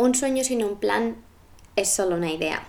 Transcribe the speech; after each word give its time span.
un 0.00 0.14
sueño 0.14 0.42
sin 0.44 0.64
un 0.64 0.76
plan 0.76 1.16
es 1.76 1.90
solo 1.90 2.16
una 2.16 2.30
idea. 2.30 2.62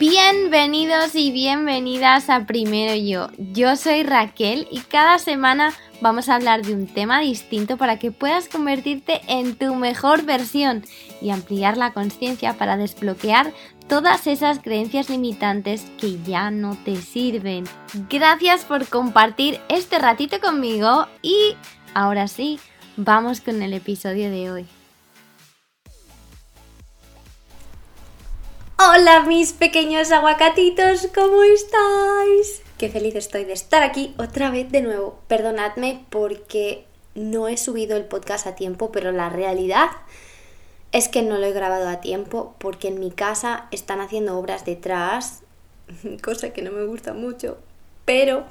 Bienvenidos 0.00 1.14
y 1.14 1.30
bienvenidas 1.30 2.28
a 2.28 2.46
Primero 2.46 2.96
Yo. 2.96 3.28
Yo 3.52 3.76
soy 3.76 4.02
Raquel 4.02 4.66
y 4.72 4.80
cada 4.80 5.20
semana 5.20 5.72
vamos 6.00 6.28
a 6.28 6.34
hablar 6.34 6.62
de 6.62 6.74
un 6.74 6.88
tema 6.88 7.20
distinto 7.20 7.76
para 7.76 8.00
que 8.00 8.10
puedas 8.10 8.48
convertirte 8.48 9.20
en 9.28 9.54
tu 9.54 9.76
mejor 9.76 10.24
versión 10.24 10.84
y 11.22 11.30
ampliar 11.30 11.76
la 11.76 11.92
conciencia 11.92 12.54
para 12.54 12.76
desbloquear 12.76 13.52
todas 13.88 14.26
esas 14.26 14.58
creencias 14.60 15.10
limitantes 15.10 15.84
que 15.98 16.20
ya 16.22 16.50
no 16.50 16.76
te 16.84 16.96
sirven. 16.96 17.64
Gracias 18.08 18.64
por 18.64 18.88
compartir 18.88 19.60
este 19.68 19.98
ratito 19.98 20.40
conmigo 20.40 21.06
y 21.22 21.56
ahora 21.94 22.28
sí, 22.28 22.58
vamos 22.96 23.40
con 23.40 23.62
el 23.62 23.74
episodio 23.74 24.30
de 24.30 24.50
hoy. 24.50 24.66
Hola 28.78 29.24
mis 29.26 29.52
pequeños 29.52 30.10
aguacatitos, 30.10 31.08
¿cómo 31.14 31.42
estáis? 31.42 32.62
Qué 32.78 32.88
feliz 32.88 33.14
estoy 33.14 33.44
de 33.44 33.52
estar 33.52 33.82
aquí 33.82 34.14
otra 34.18 34.50
vez 34.50 34.72
de 34.72 34.80
nuevo. 34.80 35.20
Perdonadme 35.28 36.04
porque 36.08 36.86
no 37.14 37.46
he 37.46 37.58
subido 37.58 37.96
el 37.96 38.06
podcast 38.06 38.46
a 38.46 38.54
tiempo, 38.54 38.90
pero 38.90 39.12
la 39.12 39.28
realidad 39.28 39.90
es 40.92 41.08
que 41.08 41.22
no 41.22 41.36
lo 41.36 41.46
he 41.46 41.52
grabado 41.52 41.88
a 41.88 42.00
tiempo 42.00 42.54
porque 42.58 42.88
en 42.88 43.00
mi 43.00 43.10
casa 43.10 43.68
están 43.70 44.00
haciendo 44.00 44.38
obras 44.38 44.64
detrás, 44.64 45.42
cosa 46.22 46.54
que 46.54 46.62
no 46.62 46.72
me 46.72 46.84
gusta 46.84 47.12
mucho, 47.12 47.58
pero 48.06 48.46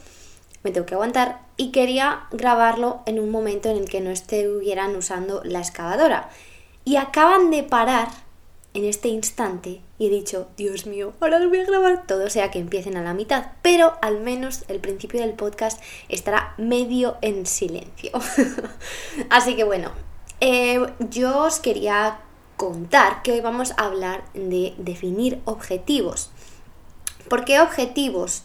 me 0.63 0.71
tengo 0.71 0.85
que 0.85 0.95
aguantar 0.95 1.41
y 1.57 1.71
quería 1.71 2.27
grabarlo 2.31 3.01
en 3.05 3.19
un 3.19 3.29
momento 3.29 3.69
en 3.69 3.77
el 3.77 3.89
que 3.89 4.01
no 4.01 4.09
estuvieran 4.09 4.95
usando 4.95 5.41
la 5.43 5.59
excavadora. 5.59 6.29
Y 6.85 6.95
acaban 6.95 7.51
de 7.51 7.63
parar 7.63 8.09
en 8.73 8.85
este 8.85 9.07
instante 9.07 9.81
y 9.97 10.07
he 10.07 10.09
dicho, 10.09 10.47
Dios 10.55 10.85
mío, 10.85 11.13
ahora 11.19 11.39
lo 11.39 11.49
voy 11.49 11.59
a 11.59 11.65
grabar 11.65 12.05
todo, 12.07 12.29
sea 12.29 12.51
que 12.51 12.59
empiecen 12.59 12.97
a 12.97 13.03
la 13.03 13.13
mitad, 13.13 13.47
pero 13.61 13.97
al 14.01 14.21
menos 14.21 14.63
el 14.67 14.79
principio 14.79 15.19
del 15.19 15.33
podcast 15.33 15.81
estará 16.07 16.53
medio 16.57 17.17
en 17.21 17.45
silencio. 17.45 18.11
Así 19.29 19.55
que 19.55 19.63
bueno, 19.63 19.91
eh, 20.39 20.85
yo 21.09 21.39
os 21.43 21.59
quería 21.59 22.19
contar 22.55 23.21
que 23.23 23.31
hoy 23.31 23.41
vamos 23.41 23.73
a 23.77 23.85
hablar 23.85 24.23
de 24.33 24.73
definir 24.77 25.41
objetivos. 25.45 26.31
¿Por 27.27 27.45
qué 27.45 27.59
objetivos? 27.61 28.43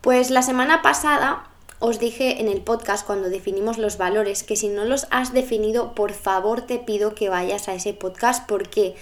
Pues 0.00 0.30
la 0.30 0.42
semana 0.42 0.82
pasada 0.82 1.48
os 1.78 1.98
dije 1.98 2.40
en 2.40 2.48
el 2.48 2.60
podcast 2.60 3.06
cuando 3.06 3.28
definimos 3.28 3.78
los 3.78 3.98
valores 3.98 4.42
que 4.42 4.56
si 4.56 4.68
no 4.68 4.84
los 4.84 5.06
has 5.10 5.32
definido, 5.32 5.94
por 5.94 6.12
favor 6.12 6.62
te 6.62 6.78
pido 6.78 7.14
que 7.14 7.28
vayas 7.28 7.68
a 7.68 7.74
ese 7.74 7.92
podcast 7.92 8.48
porque 8.48 8.94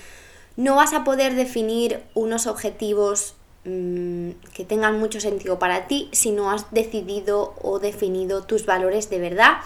no 0.56 0.76
vas 0.76 0.92
a 0.92 1.04
poder 1.04 1.34
definir 1.34 2.02
unos 2.14 2.46
objetivos 2.46 3.34
mm, 3.64 4.30
que 4.54 4.64
tengan 4.64 4.98
mucho 4.98 5.20
sentido 5.20 5.58
para 5.58 5.86
ti 5.86 6.08
si 6.12 6.30
no 6.30 6.50
has 6.50 6.70
decidido 6.72 7.54
o 7.62 7.78
definido 7.78 8.42
tus 8.44 8.66
valores 8.66 9.10
de 9.10 9.18
verdad. 9.18 9.56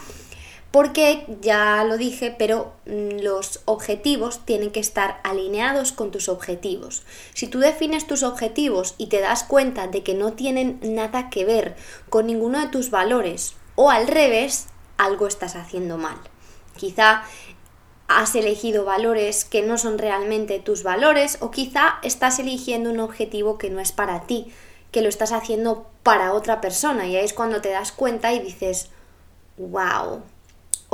Porque 0.70 1.24
ya 1.40 1.84
lo 1.84 1.96
dije, 1.96 2.34
pero 2.36 2.74
mm, 2.86 3.22
los 3.22 3.60
objetivos 3.64 4.44
tienen 4.44 4.70
que 4.70 4.80
estar 4.80 5.20
alineados 5.24 5.92
con 5.92 6.10
tus 6.10 6.28
objetivos. 6.28 7.04
Si 7.34 7.46
tú 7.46 7.60
defines 7.60 8.06
tus 8.06 8.22
objetivos 8.22 8.94
y 8.98 9.06
te 9.06 9.20
das 9.20 9.44
cuenta 9.44 9.86
de 9.86 10.02
que 10.02 10.14
no 10.14 10.34
tienen 10.34 10.78
nada 10.82 11.30
que 11.30 11.44
ver 11.44 11.76
con 12.10 12.26
ninguno 12.26 12.60
de 12.60 12.68
tus 12.68 12.90
valores 12.90 13.54
o 13.74 13.90
al 13.90 14.06
revés, 14.06 14.66
algo 14.98 15.26
estás 15.26 15.56
haciendo 15.56 15.98
mal. 15.98 16.16
Quizá 16.76 17.22
has 18.08 18.34
elegido 18.34 18.84
valores 18.84 19.44
que 19.44 19.62
no 19.62 19.78
son 19.78 19.98
realmente 19.98 20.60
tus 20.60 20.82
valores 20.82 21.38
o 21.40 21.50
quizá 21.50 21.98
estás 22.02 22.38
eligiendo 22.38 22.90
un 22.90 23.00
objetivo 23.00 23.58
que 23.58 23.70
no 23.70 23.80
es 23.80 23.92
para 23.92 24.26
ti, 24.26 24.52
que 24.92 25.02
lo 25.02 25.08
estás 25.08 25.32
haciendo 25.32 25.86
para 26.02 26.32
otra 26.32 26.60
persona 26.60 27.06
y 27.06 27.16
ahí 27.16 27.24
es 27.24 27.32
cuando 27.32 27.60
te 27.60 27.70
das 27.70 27.92
cuenta 27.92 28.32
y 28.32 28.38
dices, 28.38 28.90
wow, 29.56 30.22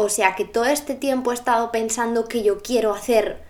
o 0.02 0.08
sea 0.08 0.34
que 0.34 0.44
todo 0.44 0.64
este 0.64 0.94
tiempo 0.94 1.30
he 1.30 1.34
estado 1.34 1.72
pensando 1.72 2.26
que 2.26 2.42
yo 2.42 2.62
quiero 2.62 2.92
hacer 2.92 3.42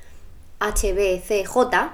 HBCJ 0.60 1.92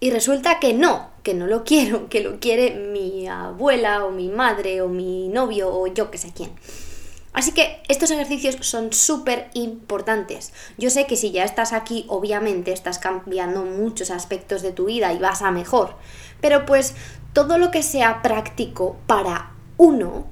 y 0.00 0.10
resulta 0.10 0.58
que 0.58 0.72
no, 0.72 1.10
que 1.22 1.34
no 1.34 1.46
lo 1.46 1.62
quiero, 1.64 2.08
que 2.08 2.20
lo 2.20 2.40
quiere 2.40 2.74
mi 2.74 3.28
abuela 3.28 4.04
o 4.04 4.10
mi 4.10 4.28
madre 4.28 4.80
o 4.82 4.88
mi 4.88 5.28
novio 5.28 5.72
o 5.72 5.86
yo 5.86 6.10
que 6.10 6.18
sé 6.18 6.32
quién. 6.34 6.50
Así 7.32 7.52
que 7.52 7.80
estos 7.88 8.10
ejercicios 8.10 8.56
son 8.60 8.92
súper 8.92 9.50
importantes. 9.54 10.52
Yo 10.78 10.90
sé 10.90 11.06
que 11.06 11.16
si 11.16 11.30
ya 11.30 11.44
estás 11.44 11.72
aquí, 11.72 12.04
obviamente 12.08 12.72
estás 12.72 12.98
cambiando 12.98 13.62
muchos 13.62 14.10
aspectos 14.10 14.62
de 14.62 14.72
tu 14.72 14.86
vida 14.86 15.12
y 15.12 15.18
vas 15.18 15.42
a 15.42 15.52
mejor. 15.52 15.94
Pero 16.40 16.66
pues 16.66 16.94
todo 17.32 17.56
lo 17.58 17.70
que 17.70 17.84
sea 17.84 18.22
práctico 18.22 18.96
para 19.06 19.52
uno 19.76 20.26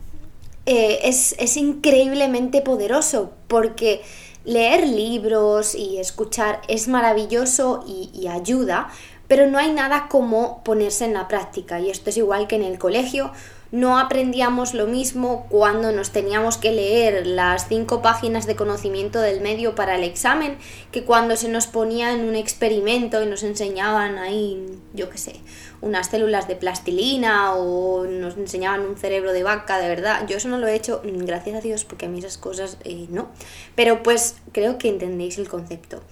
eh, 0.70 1.08
es, 1.08 1.56
increíblemente 1.56 2.60
poderoso 2.60 3.32
porque 3.48 4.02
leer 4.44 4.86
libros 4.86 5.74
y 5.74 5.96
escuchar 5.96 6.60
es 6.68 6.88
maravilloso 6.88 7.84
y 7.86 8.28
ayuda, 8.28 8.90
pero 9.28 9.46
no 9.46 9.56
hay 9.56 9.72
nada 9.72 10.08
como 10.08 10.62
ponerse 10.64 11.06
en 11.06 11.14
la 11.14 11.26
práctica. 11.26 11.80
Y 11.80 11.88
esto 11.88 12.10
es 12.10 12.18
igual 12.18 12.48
que 12.48 12.56
en 12.56 12.64
el 12.64 12.78
colegio 12.78 13.32
no 13.70 13.98
aprendíamos 13.98 14.72
lo 14.72 14.86
mismo 14.86 15.46
cuando 15.50 15.92
nos 15.92 16.10
teníamos 16.10 16.56
que 16.56 16.72
leer 16.72 17.26
las 17.26 17.68
cinco 17.68 18.00
páginas 18.00 18.46
de 18.46 18.56
conocimiento 18.56 19.20
del 19.20 19.42
medio 19.42 19.74
para 19.74 19.96
el 19.96 20.04
examen 20.04 20.56
que 20.90 21.04
cuando 21.04 21.36
se 21.36 21.48
nos 21.48 21.66
ponía 21.66 22.12
en 22.12 22.26
un 22.26 22.34
experimento 22.34 23.22
y 23.22 23.26
nos 23.26 23.42
enseñaban 23.42 24.16
ahí, 24.16 24.66
yo 24.94 25.10
qué 25.10 25.18
sé, 25.18 25.40
unas 25.80 26.08
células 26.08 26.48
de 26.48 26.56
plastilina 26.56 27.54
o 27.54 28.04
nos 28.04 28.36
enseñaban 28.36 28.80
un 28.82 28.96
cerebro 28.96 29.32
de 29.32 29.42
vaca, 29.42 29.78
de 29.78 29.88
verdad. 29.88 30.26
Yo 30.26 30.36
eso 30.36 30.48
no 30.48 30.58
lo 30.58 30.66
he 30.66 30.74
hecho, 30.74 31.02
mm, 31.04 31.24
gracias 31.24 31.56
a 31.56 31.60
Dios, 31.60 31.84
porque 31.84 32.06
a 32.06 32.08
mí 32.08 32.18
esas 32.18 32.38
cosas 32.38 32.78
eh, 32.84 33.06
no. 33.10 33.28
Pero 33.74 34.02
pues 34.02 34.36
creo 34.52 34.78
que 34.78 34.88
entendéis 34.88 35.38
el 35.38 35.48
concepto. 35.48 36.02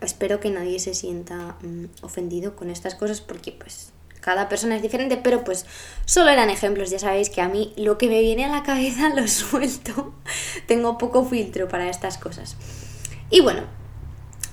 Espero 0.00 0.40
que 0.40 0.50
nadie 0.50 0.78
se 0.78 0.94
sienta 0.94 1.56
mm, 1.62 1.84
ofendido 2.02 2.56
con 2.56 2.70
estas 2.70 2.94
cosas 2.94 3.20
porque 3.20 3.52
pues 3.52 3.92
cada 4.20 4.48
persona 4.48 4.76
es 4.76 4.82
diferente, 4.82 5.18
pero 5.18 5.44
pues 5.44 5.66
solo 6.06 6.30
eran 6.30 6.48
ejemplos, 6.48 6.90
ya 6.90 6.98
sabéis 6.98 7.28
que 7.28 7.42
a 7.42 7.48
mí 7.48 7.74
lo 7.76 7.98
que 7.98 8.08
me 8.08 8.20
viene 8.20 8.46
a 8.46 8.48
la 8.48 8.62
cabeza 8.62 9.08
lo 9.14 9.28
suelto, 9.28 10.14
tengo 10.66 10.96
poco 10.98 11.24
filtro 11.24 11.68
para 11.68 11.90
estas 11.90 12.16
cosas. 12.16 12.56
Y 13.30 13.40
bueno, 13.40 13.62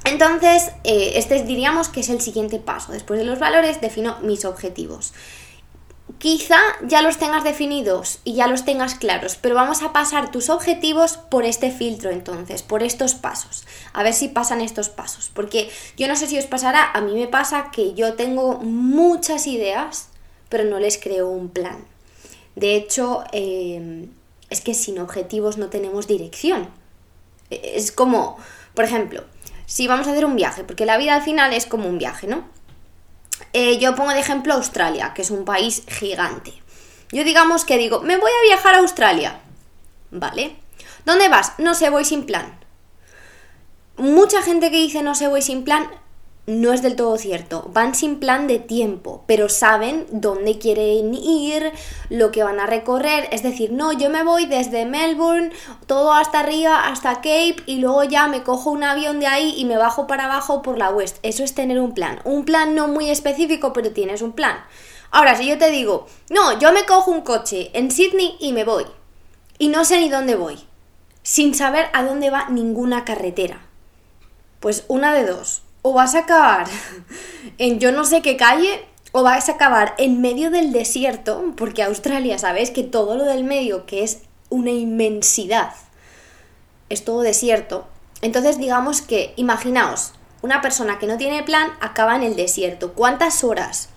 entonces 0.06 0.72
eh, 0.84 1.14
este 1.16 1.44
diríamos 1.44 1.90
que 1.90 2.02
es 2.02 2.10
el 2.10 2.22
siguiente 2.22 2.60
paso, 2.60 2.92
después 2.92 3.20
de 3.20 3.26
los 3.26 3.40
valores 3.40 3.82
defino 3.82 4.18
mis 4.22 4.46
objetivos. 4.46 5.14
Quizá 6.18 6.60
ya 6.84 7.02
los 7.02 7.18
tengas 7.18 7.44
definidos 7.44 8.20
y 8.24 8.34
ya 8.34 8.48
los 8.48 8.66
tengas 8.66 8.96
claros, 8.96 9.38
pero 9.42 9.56
vamos 9.56 9.82
a 9.82 9.94
pasar 9.94 10.32
tus 10.32 10.50
objetivos 10.50 11.18
por 11.18 11.46
este 11.46 11.72
filtro 11.72 12.12
entonces, 12.12 12.64
por 12.64 12.84
estos 12.84 13.16
pasos. 13.16 13.66
A 13.94 14.04
ver 14.04 14.14
si 14.14 14.28
pasan 14.28 14.62
estos 14.62 14.90
pasos, 14.90 15.32
porque 15.34 15.70
yo 15.98 16.08
no 16.08 16.16
sé 16.16 16.28
si 16.28 16.38
os 16.38 16.46
pasará, 16.46 16.92
a 16.92 17.02
mí 17.02 17.14
me 17.14 17.28
pasa 17.28 17.72
que 17.72 17.94
yo 17.94 18.14
tengo 18.16 18.60
muchas 18.60 19.48
ideas, 19.48 20.10
pero 20.50 20.64
no 20.66 20.80
les 20.80 20.98
creo 20.98 21.30
un 21.30 21.50
plan. 21.50 21.86
De 22.56 22.76
hecho, 22.76 23.24
em, 23.32 24.10
es 24.50 24.62
que 24.62 24.74
sin 24.74 25.00
objetivos 25.00 25.58
no 25.58 25.70
tenemos 25.70 26.08
dirección. 26.08 26.70
Es 27.50 27.92
como, 27.92 28.38
por 28.74 28.86
ejemplo, 28.86 29.24
si 29.72 29.88
vamos 29.88 30.06
a 30.06 30.12
hacer 30.12 30.26
un 30.26 30.36
viaje, 30.36 30.66
porque 30.66 30.86
la 30.86 30.98
vida 30.98 31.16
al 31.16 31.22
final 31.22 31.54
es 31.54 31.66
como 31.66 31.88
un 31.88 31.98
viaje, 31.98 32.28
¿no? 32.28 32.44
Eh, 33.54 33.78
yo 33.78 33.96
pongo 33.96 34.12
de 34.12 34.20
ejemplo 34.20 34.54
Australia, 34.54 35.14
que 35.16 35.22
es 35.22 35.32
un 35.32 35.46
país 35.46 35.84
gigante. 35.88 36.52
Yo 37.14 37.24
digamos 37.24 37.64
que 37.64 37.78
digo, 37.78 38.02
me 38.02 38.18
voy 38.18 38.32
a 38.32 38.48
viajar 38.48 38.76
a 38.76 38.80
Australia. 38.80 39.40
¿Vale? 40.12 40.58
¿Dónde 41.06 41.30
vas? 41.30 41.54
No 41.58 41.74
sé, 41.74 41.90
voy 41.90 42.04
sin 42.04 42.26
plan. 42.26 42.60
Mucha 43.96 44.42
gente 44.42 44.72
que 44.72 44.78
dice 44.78 45.04
no 45.04 45.16
sé, 45.16 45.30
voy 45.30 45.42
sin 45.42 45.64
plan 45.64 45.90
no 46.48 46.74
es 46.74 46.82
del 46.82 46.96
todo 46.96 47.18
cierto. 47.18 47.70
Van 47.74 47.94
sin 47.94 48.20
plan 48.20 48.48
de 48.48 48.60
tiempo, 48.60 49.24
pero 49.28 49.48
saben 49.48 50.08
dónde 50.12 50.58
quieren 50.58 51.14
ir, 51.14 51.72
lo 52.10 52.32
que 52.32 52.44
van 52.44 52.60
a 52.60 52.66
recorrer. 52.66 53.28
Es 53.32 53.44
decir, 53.44 53.72
no, 53.72 53.94
yo 53.94 54.10
me 54.10 54.24
voy 54.24 54.46
desde 54.48 54.86
Melbourne, 54.86 55.52
todo 55.86 56.14
hasta 56.14 56.40
arriba, 56.40 56.88
hasta 56.88 57.16
Cape, 57.16 57.58
y 57.68 57.78
luego 57.78 58.04
ya 58.04 58.28
me 58.28 58.44
cojo 58.44 58.72
un 58.72 58.84
avión 58.84 59.20
de 59.20 59.28
ahí 59.28 59.54
y 59.56 59.66
me 59.66 59.78
bajo 59.78 60.08
para 60.08 60.26
abajo 60.26 60.62
por 60.62 60.78
la 60.78 60.90
West. 60.90 61.18
Eso 61.22 61.44
es 61.44 61.54
tener 61.54 61.80
un 61.80 61.94
plan. 61.94 62.22
Un 62.26 62.44
plan 62.44 62.76
no 62.76 62.88
muy 62.88 63.10
específico, 63.10 63.72
pero 63.72 63.92
tienes 63.92 64.22
un 64.22 64.34
plan. 64.34 64.58
Ahora, 65.12 65.36
si 65.36 65.46
yo 65.46 65.58
te 65.58 65.70
digo, 65.70 66.08
no, 66.30 66.58
yo 66.58 66.72
me 66.72 66.86
cojo 66.86 67.12
un 67.12 67.22
coche 67.22 67.70
en 67.74 67.92
Sydney 67.92 68.38
y 68.40 68.54
me 68.54 68.64
voy, 68.64 68.86
y 69.60 69.68
no 69.68 69.84
sé 69.84 70.00
ni 70.00 70.10
dónde 70.10 70.36
voy, 70.36 70.58
sin 71.22 71.54
saber 71.54 71.88
a 71.94 72.04
dónde 72.04 72.30
va 72.30 72.50
ninguna 72.50 73.04
carretera. 73.04 73.62
Pues 74.62 74.86
una 74.88 75.14
de 75.14 75.26
dos 75.26 75.64
o 75.82 75.94
vas 75.94 76.16
a 76.16 76.20
acabar 76.20 76.68
en 77.58 77.80
yo 77.80 77.92
no 77.92 78.06
sé 78.06 78.22
qué 78.22 78.38
calle 78.38 78.86
o 79.12 79.24
vas 79.24 79.50
a 79.50 79.54
acabar 79.54 79.94
en 79.98 80.22
medio 80.22 80.52
del 80.52 80.72
desierto, 80.72 81.54
porque 81.58 81.84
Australia, 81.84 82.38
sabes 82.38 82.72
que 82.72 82.84
todo 82.84 83.18
lo 83.18 83.26
del 83.26 83.44
medio, 83.44 83.86
que 83.86 84.04
es 84.04 84.22
una 84.50 84.72
inmensidad, 84.72 85.74
es 86.90 87.04
todo 87.04 87.22
desierto. 87.22 87.88
Entonces 88.22 88.58
digamos 88.58 89.02
que, 89.02 89.34
imaginaos, 89.36 90.14
una 90.42 90.62
persona 90.62 90.98
que 90.98 91.08
no 91.08 91.18
tiene 91.18 91.44
plan 91.44 91.72
acaba 91.82 92.16
en 92.16 92.24
el 92.24 92.36
desierto. 92.36 92.94
¿Cuántas 92.94 93.44
horas 93.44 93.90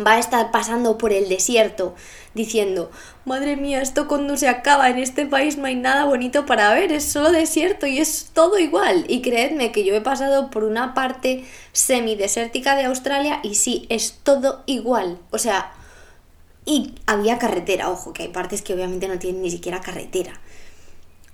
va 0.00 0.12
a 0.14 0.18
estar 0.18 0.50
pasando 0.50 0.98
por 0.98 1.12
el 1.12 1.28
desierto 1.28 1.94
diciendo, 2.34 2.90
madre 3.24 3.56
mía, 3.56 3.82
esto 3.82 4.08
cuando 4.08 4.36
se 4.36 4.48
acaba, 4.48 4.88
en 4.88 4.98
este 4.98 5.26
país 5.26 5.58
no 5.58 5.66
hay 5.66 5.74
nada 5.74 6.04
bonito 6.04 6.46
para 6.46 6.72
ver, 6.72 6.92
es 6.92 7.04
solo 7.04 7.30
desierto 7.30 7.86
y 7.86 7.98
es 7.98 8.30
todo 8.32 8.58
igual. 8.58 9.04
Y 9.08 9.20
creedme 9.20 9.72
que 9.72 9.84
yo 9.84 9.94
he 9.94 10.00
pasado 10.00 10.50
por 10.50 10.64
una 10.64 10.94
parte 10.94 11.44
semidesértica 11.72 12.74
de 12.74 12.84
Australia 12.84 13.40
y 13.42 13.56
sí, 13.56 13.86
es 13.90 14.18
todo 14.22 14.62
igual. 14.66 15.18
O 15.30 15.38
sea, 15.38 15.72
y 16.64 16.94
había 17.06 17.38
carretera, 17.38 17.90
ojo, 17.90 18.12
que 18.12 18.22
hay 18.22 18.28
partes 18.28 18.62
que 18.62 18.74
obviamente 18.74 19.08
no 19.08 19.18
tienen 19.18 19.42
ni 19.42 19.50
siquiera 19.50 19.80
carretera. 19.80 20.40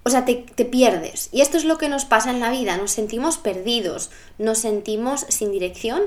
O 0.04 0.10
sea, 0.10 0.24
te, 0.24 0.34
te, 0.36 0.64
pierdes. 0.64 1.28
Y 1.32 1.42
esto 1.42 1.58
es 1.58 1.64
lo 1.64 1.76
que 1.76 1.90
nos 1.90 2.06
pasa 2.06 2.30
en 2.30 2.40
la 2.40 2.50
vida. 2.50 2.78
Nos 2.78 2.92
sentimos 2.92 3.36
perdidos, 3.36 4.10
nos 4.38 4.58
sentimos 4.58 5.26
sin 5.28 5.52
dirección 5.52 6.02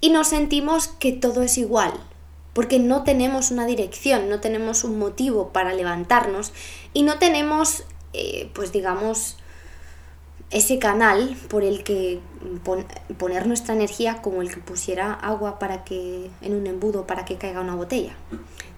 y 0.00 0.10
nos 0.10 0.28
sentimos 0.28 0.88
que 0.88 1.12
todo 1.12 1.42
es 1.42 1.58
igual, 1.58 1.92
porque 2.52 2.78
no 2.78 3.04
tenemos 3.04 3.50
una 3.50 3.66
dirección, 3.66 4.28
no 4.28 4.40
tenemos 4.40 4.84
un 4.84 4.98
motivo 4.98 5.48
para 5.52 5.74
levantarnos 5.74 6.52
y 6.92 7.02
no 7.02 7.18
tenemos, 7.18 7.84
eh, 8.12 8.50
pues 8.54 8.72
digamos, 8.72 9.36
ese 10.50 10.78
canal 10.78 11.36
por 11.48 11.62
el 11.62 11.84
que 11.84 12.20
poner 13.18 13.46
nuestra 13.46 13.74
energía 13.74 14.22
como 14.22 14.40
el 14.40 14.52
que 14.52 14.60
pusiera 14.60 15.12
agua 15.12 15.58
para 15.58 15.84
que 15.84 16.30
en 16.40 16.54
un 16.54 16.66
embudo 16.66 17.06
para 17.06 17.24
que 17.24 17.36
caiga 17.36 17.60
una 17.60 17.74
botella. 17.74 18.16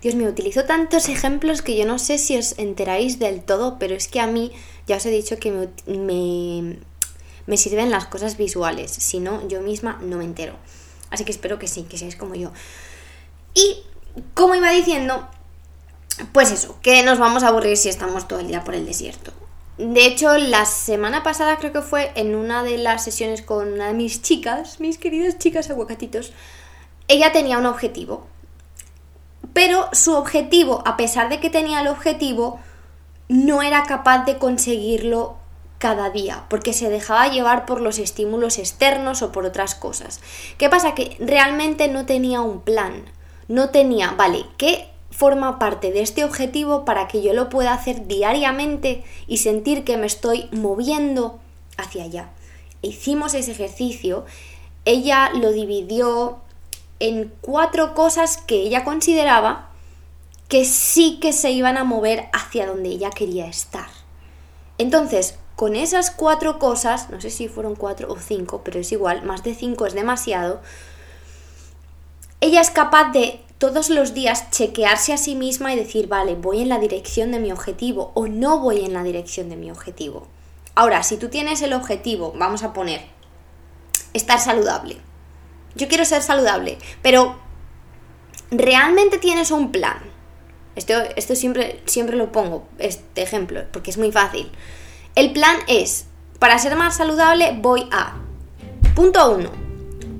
Dios 0.03 0.15
mío, 0.15 0.29
utilizo 0.29 0.65
tantos 0.65 1.09
ejemplos 1.09 1.63
que 1.63 1.77
yo 1.77 1.87
no 1.87 1.99
sé 1.99 2.19
si 2.19 2.37
os 2.37 2.59
enteráis 2.59 3.19
del 3.19 3.43
todo, 3.43 3.79
pero 3.79 3.95
es 3.95 4.09
que 4.09 4.21
a 4.21 4.27
mí 4.27 4.51
ya 4.87 4.97
os 4.97 5.07
he 5.07 5.11
dicho 5.11 5.39
que 5.39 5.53
me, 5.53 5.69
me, 5.97 6.79
me 7.47 7.57
sirven 7.57 7.91
las 7.91 8.07
cosas 8.07 8.37
visuales, 8.37 8.91
si 8.91 9.21
no 9.21 9.47
yo 9.47 9.61
misma 9.61 10.01
no 10.03 10.17
me 10.17 10.25
entero. 10.25 10.55
Así 11.11 11.25
que 11.25 11.33
espero 11.33 11.59
que 11.59 11.69
sí, 11.69 11.83
que 11.85 11.99
seáis 11.99 12.17
como 12.17 12.35
yo. 12.35 12.53
Y 13.55 13.83
como 14.35 14.55
iba 14.55 14.71
diciendo, 14.71 15.29
pues 16.33 16.51
eso, 16.51 16.79
que 16.83 17.03
nos 17.03 17.19
vamos 17.19 17.43
a 17.43 17.49
aburrir 17.49 17.77
si 17.77 17.89
estamos 17.89 18.29
todo 18.29 18.41
el 18.41 18.49
día 18.49 18.65
por 18.65 18.75
el 18.75 18.87
desierto. 18.87 19.33
De 19.79 20.05
hecho, 20.05 20.37
la 20.37 20.67
semana 20.67 21.23
pasada 21.23 21.57
creo 21.57 21.73
que 21.73 21.81
fue 21.81 22.13
en 22.15 22.35
una 22.35 22.63
de 22.63 22.77
las 22.77 23.03
sesiones 23.03 23.41
con 23.41 23.73
una 23.73 23.89
de 23.89 23.95
mis 23.95 24.21
chicas, 24.21 24.79
mis 24.79 24.99
queridas 24.99 25.39
chicas 25.39 25.71
aguacatitos, 25.71 26.33
ella 27.09 27.33
tenía 27.33 27.59
un 27.59 27.67
objetivo. 27.67 28.27
Pero 29.55 29.89
su 29.93 30.15
objetivo, 30.15 30.83
a 30.87 30.97
pesar 30.97 31.29
de 31.31 31.41
que 31.41 31.51
tenía 31.51 31.81
el 31.81 31.89
objetivo, 31.89 32.61
no 33.29 33.63
era 33.63 33.85
capaz 33.85 34.25
de 34.27 34.39
conseguirlo 34.39 35.40
cada 35.81 36.11
día, 36.11 36.45
porque 36.51 36.75
se 36.75 36.91
dejaba 36.91 37.29
llevar 37.29 37.65
por 37.65 37.81
los 37.81 37.99
estímulos 37.99 38.59
externos 38.59 39.23
o 39.23 39.33
por 39.33 39.47
otras 39.47 39.75
cosas. 39.75 40.21
¿Qué 40.59 40.69
pasa? 40.69 40.95
Que 40.95 41.17
realmente 41.19 41.89
no 41.89 42.05
tenía 42.05 42.43
un 42.43 42.61
plan, 42.61 43.07
no 43.49 43.71
tenía, 43.71 44.11
vale, 44.11 44.45
¿qué 44.59 44.91
forma 45.11 45.59
parte 45.59 45.91
de 45.91 46.03
este 46.03 46.23
objetivo 46.23 46.85
para 46.85 47.09
que 47.09 47.23
yo 47.23 47.33
lo 47.33 47.49
pueda 47.49 47.73
hacer 47.73 48.07
diariamente 48.07 49.03
y 49.27 49.39
sentir 49.39 49.83
que 49.83 49.97
me 49.97 50.07
estoy 50.07 50.51
moviendo 50.53 51.41
hacia 51.79 52.05
allá? 52.05 52.29
Hicimos 52.83 53.33
ese 53.33 53.53
ejercicio, 53.53 54.27
ella 54.85 55.31
lo 55.33 55.51
dividió 55.51 56.41
en 56.99 57.33
cuatro 57.41 57.95
cosas 57.95 58.37
que 58.37 58.57
ella 58.57 58.85
consideraba 58.85 59.71
que 60.49 60.67
sí 60.67 61.21
que 61.23 61.33
se 61.33 61.53
iban 61.53 61.79
a 61.79 61.85
mover 61.85 62.29
hacia 62.35 62.67
donde 62.67 62.91
ella 62.91 63.09
quería 63.09 63.47
estar. 63.47 63.89
Entonces, 64.77 65.39
con 65.61 65.77
esas 65.77 66.11
cuatro 66.11 66.59
cosas, 66.59 67.11
no 67.11 67.21
sé 67.21 67.29
si 67.29 67.47
fueron 67.47 67.77
cuatro 67.77 68.11
o 68.11 68.17
cinco, 68.17 68.63
pero 68.65 68.81
es 68.81 68.93
igual, 68.93 69.25
más 69.25 69.43
de 69.43 69.55
cinco 69.55 69.85
es 69.85 69.93
demasiado, 69.93 70.63
ella 72.41 72.63
es 72.63 72.71
capaz 72.71 73.13
de 73.13 73.43
todos 73.59 73.91
los 73.91 74.15
días 74.15 74.51
chequearse 74.51 75.13
a 75.13 75.19
sí 75.19 75.35
misma 75.35 75.75
y 75.75 75.77
decir, 75.77 76.09
vale, 76.09 76.35
voy 76.35 76.63
en 76.63 76.71
la 76.71 76.79
dirección 76.79 77.31
de 77.31 77.41
mi 77.41 77.53
objetivo 77.53 78.11
o 78.15 78.27
no 78.27 78.59
voy 78.59 78.87
en 78.87 78.95
la 78.95 79.03
dirección 79.03 79.51
de 79.51 79.57
mi 79.57 79.71
objetivo. 79.71 80.27
Ahora, 80.75 81.03
si 81.03 81.19
tú 81.19 81.29
tienes 81.29 81.61
el 81.61 81.75
objetivo, 81.75 82.33
vamos 82.39 82.63
a 82.63 82.73
poner, 82.73 83.03
estar 84.15 84.41
saludable. 84.41 84.97
Yo 85.75 85.89
quiero 85.89 86.07
ser 86.07 86.23
saludable, 86.23 86.79
pero 87.03 87.37
¿realmente 88.51 89.19
tienes 89.19 89.51
un 89.51 89.73
plan? 89.73 89.99
Esto, 90.75 90.95
esto 91.17 91.35
siempre, 91.35 91.83
siempre 91.85 92.17
lo 92.17 92.33
pongo, 92.33 92.67
este 92.79 93.21
ejemplo, 93.21 93.65
porque 93.73 93.91
es 93.91 93.99
muy 93.99 94.11
fácil. 94.11 94.51
El 95.17 95.33
plan 95.33 95.57
es, 95.67 96.07
para 96.39 96.59
ser 96.59 96.77
más 96.77 96.97
saludable 96.97 97.59
voy 97.61 97.89
a, 97.91 98.15
punto 98.95 99.35
1, 99.35 99.51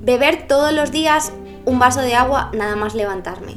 beber 0.01 0.47
todos 0.47 0.73
los 0.73 0.91
días 0.91 1.31
un 1.65 1.79
vaso 1.79 2.01
de 2.01 2.15
agua 2.15 2.51
nada 2.53 2.75
más 2.75 2.93
levantarme. 2.93 3.55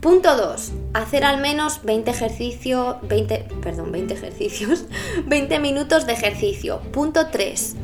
Punto 0.00 0.36
2, 0.36 0.72
hacer 0.94 1.24
al 1.24 1.40
menos 1.40 1.80
20 1.82 2.10
ejercicios, 2.10 2.96
20, 3.02 3.48
perdón, 3.60 3.92
20 3.92 4.14
ejercicios, 4.14 4.84
20 5.26 5.58
minutos 5.58 6.06
de 6.06 6.12
ejercicio. 6.14 6.80
Punto 6.92 7.26
3, 7.30 7.76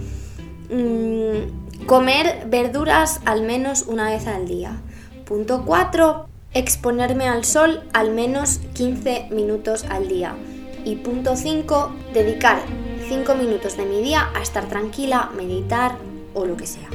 mm, 0.70 1.86
comer 1.86 2.46
verduras 2.46 3.20
al 3.26 3.42
menos 3.42 3.82
una 3.82 4.10
vez 4.10 4.26
al 4.26 4.46
día. 4.46 4.80
Punto 5.26 5.64
4, 5.66 6.26
exponerme 6.54 7.28
al 7.28 7.44
sol 7.44 7.82
al 7.92 8.12
menos 8.12 8.60
15 8.74 9.28
minutos 9.30 9.84
al 9.88 10.08
día. 10.08 10.36
Y 10.84 10.96
punto 10.96 11.36
5, 11.36 11.92
dedicar 12.12 12.62
5 13.08 13.34
minutos 13.34 13.76
de 13.76 13.84
mi 13.84 14.02
día 14.02 14.30
a 14.34 14.42
estar 14.42 14.68
tranquila, 14.68 15.30
meditar 15.36 15.96
o 16.34 16.44
lo 16.44 16.56
que 16.56 16.66
sea. 16.66 16.88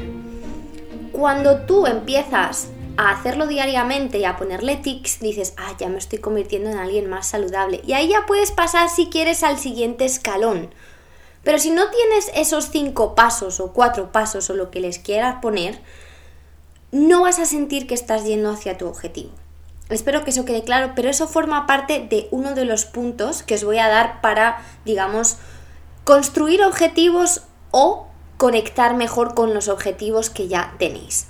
Cuando 1.11 1.61
tú 1.61 1.85
empiezas 1.87 2.69
a 2.97 3.11
hacerlo 3.11 3.47
diariamente 3.47 4.17
y 4.17 4.25
a 4.25 4.35
ponerle 4.35 4.75
tics, 4.75 5.19
dices, 5.19 5.53
ah, 5.57 5.73
ya 5.79 5.87
me 5.87 5.99
estoy 5.99 6.19
convirtiendo 6.19 6.69
en 6.69 6.77
alguien 6.77 7.09
más 7.09 7.27
saludable. 7.27 7.81
Y 7.85 7.93
ahí 7.93 8.09
ya 8.09 8.25
puedes 8.25 8.51
pasar 8.51 8.89
si 8.89 9.07
quieres 9.07 9.43
al 9.43 9.57
siguiente 9.57 10.05
escalón. 10.05 10.69
Pero 11.43 11.59
si 11.59 11.71
no 11.71 11.89
tienes 11.89 12.29
esos 12.35 12.69
5 12.71 13.15
pasos 13.15 13.59
o 13.59 13.71
4 13.71 14.11
pasos 14.11 14.49
o 14.49 14.53
lo 14.53 14.69
que 14.69 14.81
les 14.81 14.99
quieras 14.99 15.37
poner, 15.41 15.79
no 16.91 17.21
vas 17.21 17.39
a 17.39 17.45
sentir 17.45 17.87
que 17.87 17.93
estás 17.93 18.25
yendo 18.25 18.51
hacia 18.51 18.77
tu 18.77 18.87
objetivo. 18.87 19.31
Espero 19.89 20.23
que 20.23 20.31
eso 20.31 20.43
quede 20.43 20.63
claro, 20.63 20.91
pero 20.95 21.09
eso 21.09 21.27
forma 21.27 21.65
parte 21.65 22.05
de 22.09 22.27
uno 22.31 22.53
de 22.53 22.65
los 22.65 22.85
puntos 22.85 23.41
que 23.41 23.55
os 23.55 23.63
voy 23.63 23.77
a 23.77 23.87
dar 23.87 24.19
para, 24.19 24.61
digamos, 24.83 25.37
construir 26.03 26.61
objetivos 26.63 27.43
o 27.71 28.07
conectar 28.37 28.95
mejor 28.95 29.33
con 29.33 29.53
los 29.53 29.69
objetivos 29.69 30.29
que 30.29 30.47
ya 30.47 30.75
tenéis. 30.77 31.27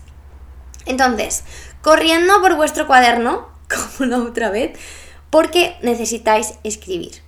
Entonces, 0.86 1.44
corriendo 1.82 2.42
por 2.42 2.56
vuestro 2.56 2.88
cuaderno, 2.88 3.48
como 3.98 4.10
la 4.10 4.18
otra 4.20 4.50
vez, 4.50 4.78
porque 5.30 5.78
necesitáis 5.84 6.56
escribir. 6.64 7.22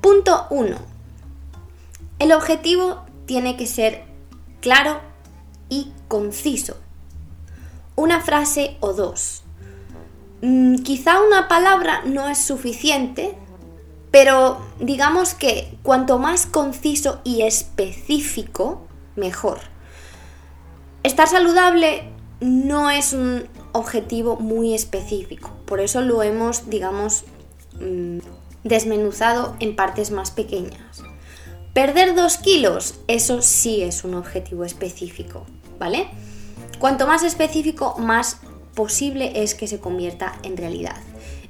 Punto 0.00 0.46
1. 0.50 0.76
El 2.18 2.32
objetivo 2.32 3.05
tiene 3.26 3.56
que 3.56 3.66
ser 3.66 4.04
claro 4.60 5.00
y 5.68 5.92
conciso. 6.08 6.76
Una 7.94 8.20
frase 8.20 8.76
o 8.80 8.92
dos. 8.92 9.42
Mm, 10.42 10.76
quizá 10.76 11.20
una 11.20 11.48
palabra 11.48 12.02
no 12.04 12.28
es 12.28 12.38
suficiente, 12.38 13.36
pero 14.10 14.60
digamos 14.80 15.34
que 15.34 15.76
cuanto 15.82 16.18
más 16.18 16.46
conciso 16.46 17.20
y 17.24 17.42
específico, 17.42 18.86
mejor. 19.16 19.58
Estar 21.02 21.28
saludable 21.28 22.10
no 22.40 22.90
es 22.90 23.12
un 23.12 23.48
objetivo 23.72 24.36
muy 24.36 24.74
específico, 24.74 25.50
por 25.66 25.80
eso 25.80 26.00
lo 26.00 26.22
hemos, 26.22 26.68
digamos, 26.68 27.24
mm, 27.80 28.18
desmenuzado 28.64 29.56
en 29.60 29.76
partes 29.76 30.10
más 30.10 30.30
pequeñas. 30.30 31.02
Perder 31.76 32.14
2 32.14 32.38
kilos, 32.38 32.94
eso 33.06 33.42
sí 33.42 33.82
es 33.82 34.02
un 34.02 34.14
objetivo 34.14 34.64
específico, 34.64 35.44
¿vale? 35.78 36.08
Cuanto 36.78 37.06
más 37.06 37.22
específico, 37.22 37.96
más 37.98 38.38
posible 38.74 39.42
es 39.42 39.54
que 39.54 39.68
se 39.68 39.78
convierta 39.78 40.38
en 40.42 40.56
realidad. 40.56 40.96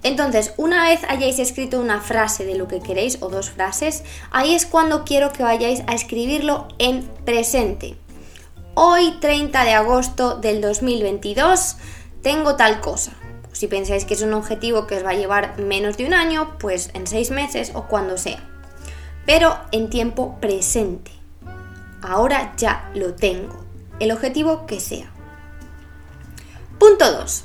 Entonces, 0.03 0.53
una 0.57 0.89
vez 0.89 1.05
hayáis 1.09 1.39
escrito 1.39 1.81
una 1.81 2.01
frase 2.01 2.45
de 2.45 2.57
lo 2.57 2.67
que 2.67 2.81
queréis 2.81 3.23
o 3.23 3.29
dos 3.29 3.51
frases, 3.51 4.03
ahí 4.33 4.53
es 4.53 4.67
cuando 4.67 5.05
quiero 5.05 5.33
que 5.33 5.45
vayáis 5.45 5.85
a 5.87 5.95
escribirlo 5.95 6.67
en 6.81 7.05
presente. 7.25 7.95
Hoy, 8.75 9.19
30 9.21 9.63
de 9.63 9.75
agosto 9.75 10.39
del 10.39 10.61
2022, 10.61 11.77
tengo 12.23 12.57
tal 12.57 12.81
cosa. 12.81 13.13
Si 13.53 13.69
pensáis 13.69 14.05
que 14.05 14.15
es 14.15 14.23
un 14.23 14.35
objetivo 14.35 14.89
que 14.89 14.97
os 14.97 15.05
va 15.05 15.11
a 15.11 15.15
llevar 15.15 15.57
menos 15.61 15.97
de 15.97 16.05
un 16.05 16.15
año, 16.15 16.57
pues 16.59 16.91
en 16.95 17.07
seis 17.07 17.31
meses 17.31 17.71
o 17.77 17.87
cuando 17.87 18.19
sea 18.19 18.56
pero 19.27 19.59
en 19.73 19.91
tiempo 19.91 20.37
presente. 20.41 21.11
Ahora 22.01 22.55
ya 22.57 22.91
lo 22.95 23.15
tengo, 23.15 23.65
el 23.99 24.13
objetivo 24.13 24.67
que 24.67 24.81
sea. 24.81 25.11
Punto 26.79 27.11
2. 27.11 27.45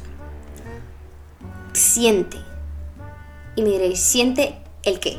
siente. 1.73 2.37
Y 3.55 3.63
me 3.63 3.69
diréis, 3.69 3.99
¿siente 3.99 4.57
el 4.83 4.99
qué? 4.99 5.17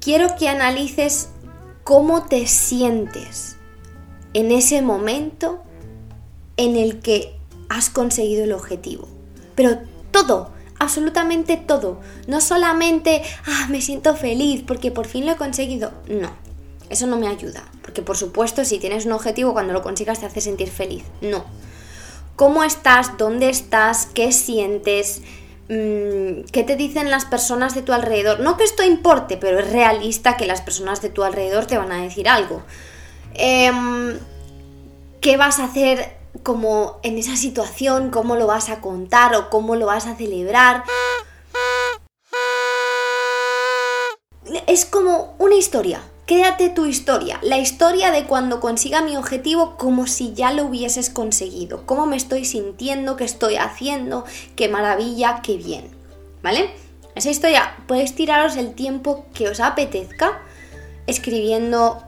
Quiero 0.00 0.36
que 0.36 0.48
analices 0.48 1.30
cómo 1.84 2.24
te 2.24 2.46
sientes 2.46 3.56
en 4.34 4.52
ese 4.52 4.82
momento 4.82 5.62
en 6.56 6.76
el 6.76 7.00
que 7.00 7.38
has 7.68 7.90
conseguido 7.90 8.44
el 8.44 8.52
objetivo. 8.52 9.08
Pero 9.54 9.80
todo, 10.10 10.52
absolutamente 10.78 11.56
todo. 11.56 12.00
No 12.26 12.40
solamente, 12.40 13.22
ah, 13.46 13.66
me 13.70 13.80
siento 13.80 14.14
feliz 14.16 14.62
porque 14.66 14.90
por 14.90 15.06
fin 15.06 15.26
lo 15.26 15.32
he 15.32 15.36
conseguido. 15.36 15.92
No, 16.08 16.30
eso 16.90 17.06
no 17.06 17.16
me 17.16 17.28
ayuda. 17.28 17.64
Porque 17.82 18.02
por 18.02 18.16
supuesto, 18.16 18.64
si 18.64 18.78
tienes 18.78 19.06
un 19.06 19.12
objetivo, 19.12 19.52
cuando 19.52 19.72
lo 19.72 19.82
consigas 19.82 20.20
te 20.20 20.26
hace 20.26 20.40
sentir 20.40 20.70
feliz. 20.70 21.04
No. 21.20 21.44
¿Cómo 22.36 22.62
estás? 22.62 23.16
¿Dónde 23.18 23.48
estás? 23.48 24.06
¿Qué 24.14 24.30
sientes? 24.32 25.22
Mm, 25.68 26.44
¿Qué 26.52 26.62
te 26.64 26.76
dicen 26.76 27.10
las 27.10 27.24
personas 27.24 27.74
de 27.74 27.82
tu 27.82 27.92
alrededor? 27.92 28.40
No 28.40 28.56
que 28.56 28.64
esto 28.64 28.84
importe, 28.84 29.36
pero 29.36 29.58
es 29.58 29.72
realista 29.72 30.36
que 30.36 30.46
las 30.46 30.62
personas 30.62 31.02
de 31.02 31.10
tu 31.10 31.24
alrededor 31.24 31.66
te 31.66 31.76
van 31.76 31.92
a 31.92 32.02
decir 32.02 32.28
algo. 32.28 32.62
Em, 33.34 34.18
¿Qué 35.20 35.36
vas 35.36 35.58
a 35.58 35.64
hacer 35.64 36.17
como 36.42 36.98
en 37.02 37.18
esa 37.18 37.36
situación? 37.36 38.10
¿Cómo 38.10 38.36
lo 38.36 38.46
vas 38.46 38.68
a 38.68 38.80
contar 38.80 39.34
o 39.34 39.50
cómo 39.50 39.76
lo 39.76 39.86
vas 39.86 40.06
a 40.06 40.16
celebrar? 40.16 40.84
Es 44.66 44.84
como 44.84 45.34
una 45.38 45.56
historia. 45.56 46.00
Créate 46.26 46.68
tu 46.68 46.84
historia, 46.84 47.40
la 47.42 47.56
historia 47.56 48.10
de 48.10 48.26
cuando 48.26 48.60
consiga 48.60 49.00
mi 49.00 49.16
objetivo 49.16 49.78
como 49.78 50.06
si 50.06 50.34
ya 50.34 50.52
lo 50.52 50.66
hubieses 50.66 51.08
conseguido, 51.08 51.86
cómo 51.86 52.04
me 52.04 52.16
estoy 52.16 52.44
sintiendo, 52.44 53.16
qué 53.16 53.24
estoy 53.24 53.56
haciendo, 53.56 54.26
qué 54.54 54.68
maravilla, 54.68 55.40
qué 55.42 55.56
bien, 55.56 55.90
¿vale? 56.42 56.70
Esa 57.14 57.30
historia 57.30 57.74
podéis 57.86 58.14
tiraros 58.14 58.56
el 58.56 58.74
tiempo 58.74 59.24
que 59.32 59.48
os 59.48 59.58
apetezca 59.58 60.42
escribiendo 61.06 62.02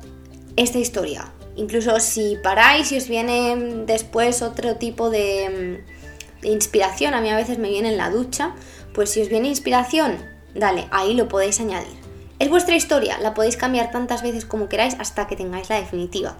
esta 0.57 0.79
historia. 0.79 1.33
Incluso 1.57 1.99
si 2.01 2.37
paráis 2.43 2.93
y 2.93 2.97
os 2.97 3.09
viene 3.09 3.85
después 3.87 4.43
otro 4.43 4.77
tipo 4.77 5.11
de, 5.11 5.85
de 6.43 6.49
inspiración, 6.49 7.15
a 7.15 7.21
mí 7.21 7.29
a 7.31 7.37
veces 7.37 7.59
me 7.59 7.69
viene 7.69 7.91
en 7.91 7.99
la 7.99 8.11
ducha, 8.11 8.55
pues 8.95 9.11
si 9.11 9.23
os 9.23 9.29
viene 9.29 9.49
inspiración, 9.49 10.17
dale, 10.55 10.89
ahí 10.91 11.15
lo 11.15 11.29
podéis 11.29 11.61
añadir. 11.61 11.99
Es 12.39 12.49
vuestra 12.49 12.75
historia, 12.75 13.19
la 13.19 13.35
podéis 13.35 13.57
cambiar 13.57 13.91
tantas 13.91 14.23
veces 14.23 14.47
como 14.47 14.69
queráis 14.69 14.97
hasta 14.99 15.27
que 15.27 15.37
tengáis 15.37 15.69
la 15.69 15.77
definitiva. 15.77 16.37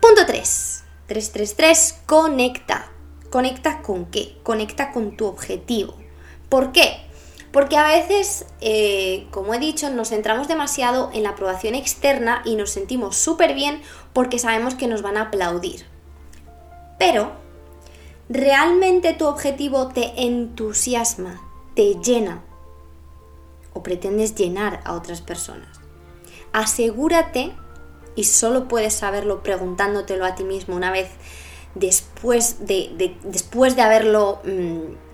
Punto 0.00 0.24
3. 0.26 0.84
333. 1.06 2.00
Conecta. 2.06 2.90
¿Conecta 3.28 3.82
con 3.82 4.06
qué? 4.06 4.38
Conecta 4.42 4.92
con 4.92 5.16
tu 5.16 5.26
objetivo. 5.26 5.94
¿Por 6.48 6.72
qué? 6.72 7.09
Porque 7.52 7.76
a 7.76 7.84
veces, 7.84 8.46
eh, 8.60 9.26
como 9.30 9.54
he 9.54 9.58
dicho, 9.58 9.90
nos 9.90 10.10
centramos 10.10 10.46
demasiado 10.46 11.10
en 11.12 11.24
la 11.24 11.30
aprobación 11.30 11.74
externa 11.74 12.42
y 12.44 12.54
nos 12.54 12.70
sentimos 12.70 13.16
súper 13.16 13.54
bien 13.54 13.82
porque 14.12 14.38
sabemos 14.38 14.74
que 14.74 14.86
nos 14.86 15.02
van 15.02 15.16
a 15.16 15.22
aplaudir. 15.22 15.84
Pero, 16.98 17.32
¿realmente 18.28 19.14
tu 19.14 19.26
objetivo 19.26 19.88
te 19.88 20.24
entusiasma, 20.26 21.40
te 21.74 21.96
llena, 21.96 22.44
o 23.72 23.82
pretendes 23.82 24.34
llenar 24.34 24.80
a 24.84 24.94
otras 24.94 25.20
personas. 25.20 25.80
Asegúrate, 26.52 27.52
y 28.16 28.24
solo 28.24 28.66
puedes 28.66 28.94
saberlo 28.94 29.42
preguntándotelo 29.42 30.24
a 30.24 30.34
ti 30.34 30.44
mismo 30.44 30.74
una 30.74 30.90
vez 30.90 31.08
después 31.76 32.66
de, 32.66 33.16
después 33.22 33.76
de 33.76 33.82
haberlo 33.82 34.40
mm, 34.44 35.09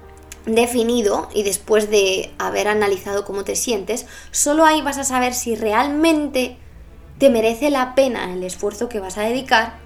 definido 0.47 1.29
y 1.35 1.43
después 1.43 1.91
de 1.91 2.33
haber 2.39 2.69
analizado 2.69 3.25
cómo 3.25 3.45
te 3.45 3.57
sientes, 3.57 4.07
solo 4.31 4.65
ahí 4.65 4.81
vas 4.81 4.99
a 4.99 5.05
saber 5.05 5.35
si 5.35 5.57
realmente 5.57 6.57
te 7.19 7.31
merece 7.31 7.71
la 7.71 7.95
pena 7.95 8.33
el 8.33 8.43
esfuerzo 8.45 8.89
que 8.89 9.01
vas 9.01 9.19
a 9.19 9.23
dedicar 9.23 9.79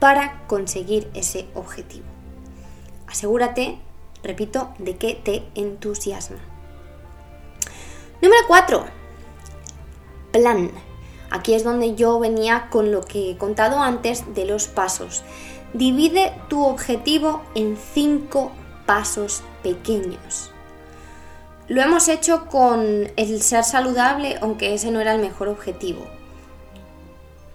para 0.00 0.46
conseguir 0.46 1.08
ese 1.14 1.46
objetivo. 1.54 2.04
Asegúrate, 3.06 3.78
repito, 4.22 4.74
de 4.78 4.96
que 4.96 5.14
te 5.14 5.44
entusiasma. 5.54 6.38
Número 8.20 8.42
4. 8.48 8.84
Plan. 10.32 10.70
Aquí 11.30 11.54
es 11.54 11.64
donde 11.64 11.94
yo 11.94 12.18
venía 12.18 12.68
con 12.70 12.92
lo 12.92 13.02
que 13.02 13.30
he 13.30 13.36
contado 13.36 13.80
antes 13.80 14.34
de 14.34 14.44
los 14.44 14.66
pasos. 14.68 15.22
Divide 15.72 16.32
tu 16.48 16.64
objetivo 16.64 17.42
en 17.54 17.76
5 17.76 18.52
pasos 18.86 19.42
pequeños. 19.74 20.50
Lo 21.68 21.82
hemos 21.82 22.08
hecho 22.08 22.46
con 22.46 23.10
el 23.16 23.42
ser 23.42 23.64
saludable, 23.64 24.38
aunque 24.40 24.74
ese 24.74 24.90
no 24.90 25.00
era 25.00 25.14
el 25.14 25.20
mejor 25.20 25.48
objetivo. 25.48 26.06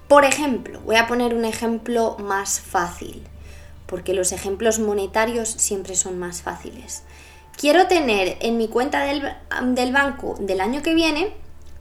Por 0.08 0.26
ejemplo, 0.26 0.82
voy 0.82 0.98
a 0.98 1.08
poner 1.08 1.34
un 1.34 1.46
ejemplo 1.46 2.18
más 2.20 2.60
fácil, 2.60 3.24
porque 3.86 4.14
los 4.14 4.32
ejemplos 4.32 4.80
monetarios 4.80 5.50
siempre 5.50 5.96
son 5.96 6.20
más 6.20 6.42
fáciles 6.42 7.04
quiero 7.62 7.88
tener 7.88 8.38
en 8.42 8.58
mi 8.58 8.68
cuenta 8.68 9.04
del, 9.04 9.92
banco 9.92 10.36
del 10.40 10.62
año 10.62 10.82
que 10.82 10.96
viene 10.96 11.34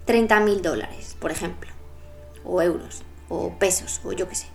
30 0.05 0.41
mil 0.41 0.61
dólares, 0.61 1.17
por 1.19 1.31
ejemplo, 1.31 1.71
o 2.45 2.61
euros, 2.61 3.03
o 3.31 3.51
pesos, 3.59 4.01
o 4.05 4.13
yo 4.13 4.29
qué 4.29 4.35
sé. 4.35 4.47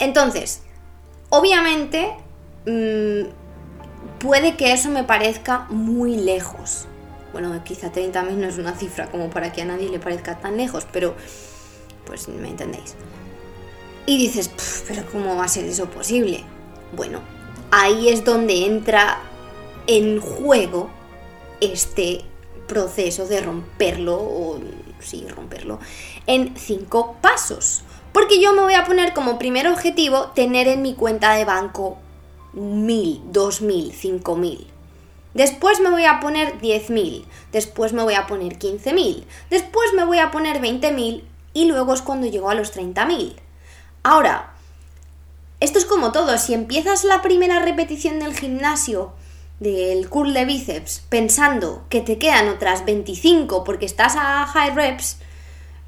Entonces, 0.00 0.62
obviamente, 1.28 2.16
mm, 2.66 3.30
puede 4.18 4.56
que 4.56 4.72
eso 4.72 4.90
me 4.90 5.04
parezca 5.04 5.66
muy 5.70 6.16
lejos. 6.16 6.86
Bueno, 7.32 7.62
quizá 7.64 7.92
30.000 7.92 8.34
no 8.34 8.46
es 8.46 8.58
una 8.58 8.74
cifra 8.74 9.10
como 9.10 9.30
para 9.30 9.52
que 9.52 9.62
a 9.62 9.64
nadie 9.64 9.88
le 9.88 9.98
parezca 9.98 10.38
tan 10.38 10.56
lejos, 10.56 10.86
pero 10.90 11.14
pues 12.04 12.28
me 12.28 12.48
entendéis. 12.48 12.94
Y 14.06 14.18
dices, 14.18 14.50
pero 14.88 15.04
¿cómo 15.12 15.36
va 15.36 15.44
a 15.44 15.48
ser 15.48 15.64
eso 15.64 15.86
posible? 15.86 16.42
Bueno, 16.96 17.20
ahí 17.70 18.08
es 18.08 18.24
donde 18.24 18.66
entra 18.66 19.20
en 19.86 20.20
juego 20.20 20.90
este 21.60 22.24
proceso 22.66 23.26
de 23.26 23.40
romperlo, 23.40 24.16
o 24.16 24.60
sí, 24.98 25.26
romperlo, 25.28 25.78
en 26.26 26.56
cinco 26.56 27.16
pasos. 27.20 27.82
Porque 28.12 28.40
yo 28.40 28.52
me 28.52 28.62
voy 28.62 28.74
a 28.74 28.84
poner 28.84 29.14
como 29.14 29.38
primer 29.38 29.68
objetivo 29.68 30.32
tener 30.34 30.66
en 30.66 30.82
mi 30.82 30.94
cuenta 30.94 31.34
de 31.34 31.44
banco 31.44 31.98
mil, 32.52 33.22
dos 33.26 33.62
mil, 33.62 33.92
cinco 33.92 34.36
mil. 34.36 34.66
Después 35.34 35.80
me 35.80 35.90
voy 35.90 36.04
a 36.04 36.18
poner 36.20 36.60
diez 36.60 36.90
mil, 36.90 37.24
después 37.52 37.92
me 37.92 38.02
voy 38.02 38.14
a 38.14 38.26
poner 38.26 38.58
quince 38.58 38.92
mil, 38.92 39.26
después 39.48 39.92
me 39.94 40.04
voy 40.04 40.18
a 40.18 40.30
poner 40.30 40.60
veinte 40.60 40.90
mil 40.92 41.24
y 41.54 41.66
luego 41.66 41.94
es 41.94 42.02
cuando 42.02 42.26
llego 42.26 42.50
a 42.50 42.54
los 42.54 42.72
treinta 42.72 43.06
mil. 43.06 43.36
Ahora, 44.02 44.52
esto 45.60 45.78
es 45.78 45.84
como 45.84 46.10
todo, 46.10 46.36
si 46.38 46.54
empiezas 46.54 47.04
la 47.04 47.22
primera 47.22 47.60
repetición 47.60 48.18
del 48.18 48.34
gimnasio 48.34 49.12
del 49.60 50.08
curl 50.08 50.32
de 50.32 50.46
bíceps 50.46 51.04
pensando 51.10 51.84
que 51.90 52.00
te 52.00 52.18
quedan 52.18 52.48
otras 52.48 52.86
25 52.86 53.62
porque 53.62 53.84
estás 53.84 54.16
a 54.16 54.46
high 54.46 54.74
reps, 54.74 55.18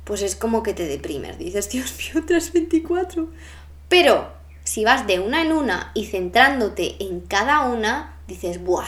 pues 0.04 0.22
es 0.22 0.36
como 0.36 0.62
que 0.62 0.74
te 0.74 0.86
deprimes. 0.86 1.38
Dices, 1.38 1.70
Dios 1.70 1.94
mío, 1.98 2.22
otras 2.22 2.52
24. 2.52 3.28
Pero 3.88 4.30
si 4.72 4.86
vas 4.86 5.06
de 5.06 5.20
una 5.20 5.42
en 5.42 5.52
una 5.52 5.90
y 5.92 6.06
centrándote 6.06 6.96
en 6.98 7.20
cada 7.20 7.60
una, 7.66 8.16
dices, 8.26 8.64
¡buah! 8.64 8.86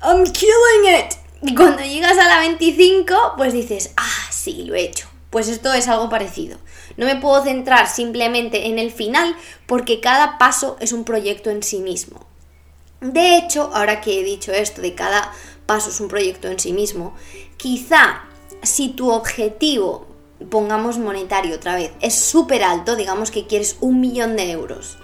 I'm 0.00 0.22
killing 0.22 1.00
it. 1.00 1.14
Y 1.42 1.56
cuando 1.56 1.82
llegas 1.82 2.16
a 2.16 2.28
la 2.28 2.38
25, 2.38 3.34
pues 3.36 3.52
dices, 3.52 3.92
ah, 3.96 4.28
sí, 4.30 4.62
lo 4.62 4.76
he 4.76 4.82
hecho. 4.82 5.08
Pues 5.30 5.48
esto 5.48 5.72
es 5.72 5.88
algo 5.88 6.08
parecido. 6.08 6.58
No 6.96 7.06
me 7.06 7.16
puedo 7.16 7.42
centrar 7.42 7.88
simplemente 7.88 8.68
en 8.68 8.78
el 8.78 8.92
final 8.92 9.34
porque 9.66 9.98
cada 9.98 10.38
paso 10.38 10.76
es 10.78 10.92
un 10.92 11.02
proyecto 11.02 11.50
en 11.50 11.64
sí 11.64 11.80
mismo. 11.80 12.24
De 13.00 13.36
hecho, 13.36 13.72
ahora 13.74 14.00
que 14.00 14.20
he 14.20 14.22
dicho 14.22 14.52
esto 14.52 14.80
de 14.80 14.94
cada 14.94 15.32
paso 15.66 15.90
es 15.90 15.98
un 15.98 16.06
proyecto 16.06 16.46
en 16.46 16.60
sí 16.60 16.72
mismo, 16.72 17.16
quizá 17.56 18.22
si 18.62 18.90
tu 18.90 19.10
objetivo, 19.10 20.06
pongamos 20.48 20.98
monetario 20.98 21.56
otra 21.56 21.76
vez, 21.76 21.92
es 22.00 22.14
súper 22.14 22.62
alto, 22.62 22.96
digamos 22.96 23.30
que 23.30 23.46
quieres 23.46 23.76
un 23.80 24.00
millón 24.00 24.36
de 24.36 24.50
euros, 24.50 24.98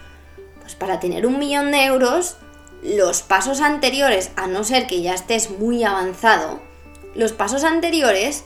pues 0.61 0.75
para 0.75 1.01
tener 1.01 1.27
un 1.27 1.39
millón 1.39 1.71
de 1.71 1.85
euros, 1.85 2.37
los 2.83 3.23
pasos 3.23 3.61
anteriores, 3.61 4.31
a 4.37 4.47
no 4.47 4.65
ser 4.65 4.87
que 4.87 5.03
ya 5.03 5.15
estés 5.15 5.51
muy 5.51 5.85
avanzado, 5.85 6.61
los 7.15 7.33
pasos 7.33 7.65
anteriores 7.65 8.45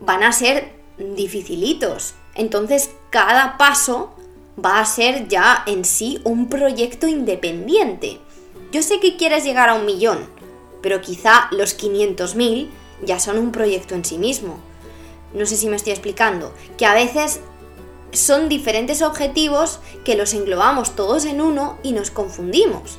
van 0.00 0.22
a 0.22 0.32
ser 0.32 0.72
dificilitos. 0.98 2.14
Entonces, 2.34 2.90
cada 3.10 3.56
paso 3.56 4.14
va 4.62 4.80
a 4.80 4.86
ser 4.86 5.28
ya 5.28 5.62
en 5.66 5.84
sí 5.84 6.20
un 6.24 6.48
proyecto 6.48 7.06
independiente. 7.06 8.20
Yo 8.72 8.82
sé 8.82 9.00
que 9.00 9.16
quieres 9.16 9.44
llegar 9.44 9.68
a 9.68 9.74
un 9.74 9.86
millón, 9.86 10.28
pero 10.82 11.00
quizá 11.00 11.48
los 11.50 11.78
500.000 11.78 12.68
ya 13.04 13.18
son 13.18 13.38
un 13.38 13.52
proyecto 13.52 13.94
en 13.94 14.04
sí 14.04 14.18
mismo. 14.18 14.58
No 15.34 15.46
sé 15.46 15.56
si 15.56 15.68
me 15.68 15.76
estoy 15.76 15.92
explicando, 15.92 16.54
que 16.78 16.86
a 16.86 16.94
veces 16.94 17.40
son 18.12 18.48
diferentes 18.48 19.02
objetivos 19.02 19.80
que 20.04 20.14
los 20.14 20.32
englobamos 20.32 20.94
todos 20.94 21.24
en 21.24 21.40
uno 21.40 21.78
y 21.82 21.92
nos 21.92 22.10
confundimos. 22.10 22.98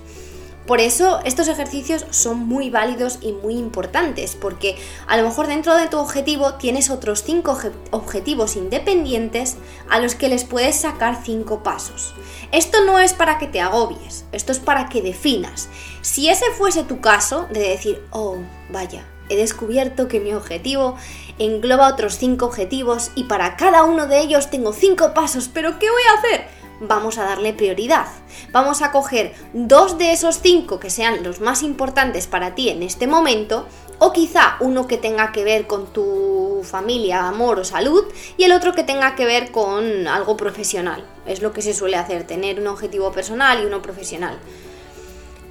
Por 0.68 0.80
eso 0.80 1.20
estos 1.25 1.48
ejercicios 1.48 2.06
son 2.10 2.39
muy 2.39 2.72
válidos 2.72 3.20
y 3.22 3.34
muy 3.34 3.54
importantes, 3.54 4.36
porque 4.36 4.75
a 5.06 5.15
lo 5.15 5.24
mejor 5.24 5.46
dentro 5.46 5.75
de 5.75 5.88
tu 5.88 6.00
objetivo 6.00 6.56
tienes 6.56 6.89
otros 6.89 7.24
5 7.24 7.60
objetivos 7.92 8.56
independientes 8.56 9.58
a 9.89 10.00
los 10.00 10.15
que 10.15 10.27
les 10.27 10.44
puedes 10.44 10.75
sacar 10.75 11.22
5 11.24 11.62
pasos. 11.62 12.15
Esto 12.51 12.84
no 12.84 13.00
es 13.00 13.13
para 13.13 13.38
que 13.38 13.48
te 13.48 13.62
agobies, 13.62 14.25
esto 14.32 14.51
es 14.51 14.60
para 14.60 14.89
que 14.89 15.04
definas. 15.04 15.70
Si 16.01 16.30
ese 16.30 16.46
fuese 16.58 16.84
tu 16.84 17.00
caso, 17.00 17.46
de 17.51 17.60
decir, 17.60 18.04
oh, 18.10 18.38
vaya, 18.72 19.06
he 19.30 19.36
descubierto 19.36 20.08
que 20.08 20.20
mi 20.20 20.34
objetivo 20.34 20.96
engloba 21.39 21.88
otros 21.88 22.18
5 22.18 22.46
objetivos 22.46 23.12
y 23.15 23.25
para 23.25 23.58
cada 23.58 23.84
uno 23.84 24.08
de 24.08 24.20
ellos 24.20 24.50
tengo 24.50 24.74
5 24.74 25.13
pasos, 25.13 25.50
pero 25.54 25.80
¿qué 25.80 25.89
voy 25.89 26.04
a 26.04 26.20
hacer? 26.20 26.65
vamos 26.80 27.18
a 27.18 27.24
darle 27.24 27.54
prioridad. 27.54 28.08
Vamos 28.51 28.82
a 28.82 28.92
coger 28.92 29.34
dos 29.54 29.98
de 29.98 30.12
esos 30.12 30.39
cinco 30.42 30.80
que 30.80 30.89
sean 30.89 31.24
los 31.24 31.39
más 31.39 31.63
importantes 31.63 32.27
para 32.27 32.56
ti 32.56 32.70
en 32.70 32.84
este 32.84 33.08
momento, 33.08 33.68
o 34.00 34.12
quizá 34.12 34.58
uno 34.60 34.88
que 34.88 34.98
tenga 34.98 35.32
que 35.32 35.44
ver 35.44 35.68
con 35.68 35.88
tu 35.88 36.62
familia, 36.63 37.27
amor 37.27 37.60
o 37.60 37.63
salud, 37.63 38.06
y 38.38 38.44
el 38.44 38.51
otro 38.51 38.74
que 38.74 38.84
tenga 38.84 39.15
que 39.15 39.25
ver 39.25 39.51
con 39.51 40.08
algo 40.08 40.36
profesional. 40.36 41.06
Es 41.25 41.42
lo 41.42 41.54
que 41.54 41.62
se 41.62 41.74
suele 41.74 41.98
hacer, 41.98 42.27
tener 42.27 42.60
un 42.60 42.68
objetivo 42.68 43.12
personal 43.12 43.62
y 43.62 43.65
uno 43.65 43.82
profesional. 43.82 44.38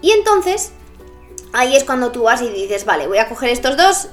Y 0.03 0.11
entonces, 0.11 0.73
ahí 1.53 1.75
es 1.75 1.85
cuando 1.85 2.13
tú 2.13 2.25
vas 2.25 2.43
y 2.43 2.51
dices, 2.51 2.85
vale, 2.85 3.07
voy 3.07 3.19
a 3.19 3.29
coger 3.29 3.49
estos 3.49 3.77
dos 3.77 4.09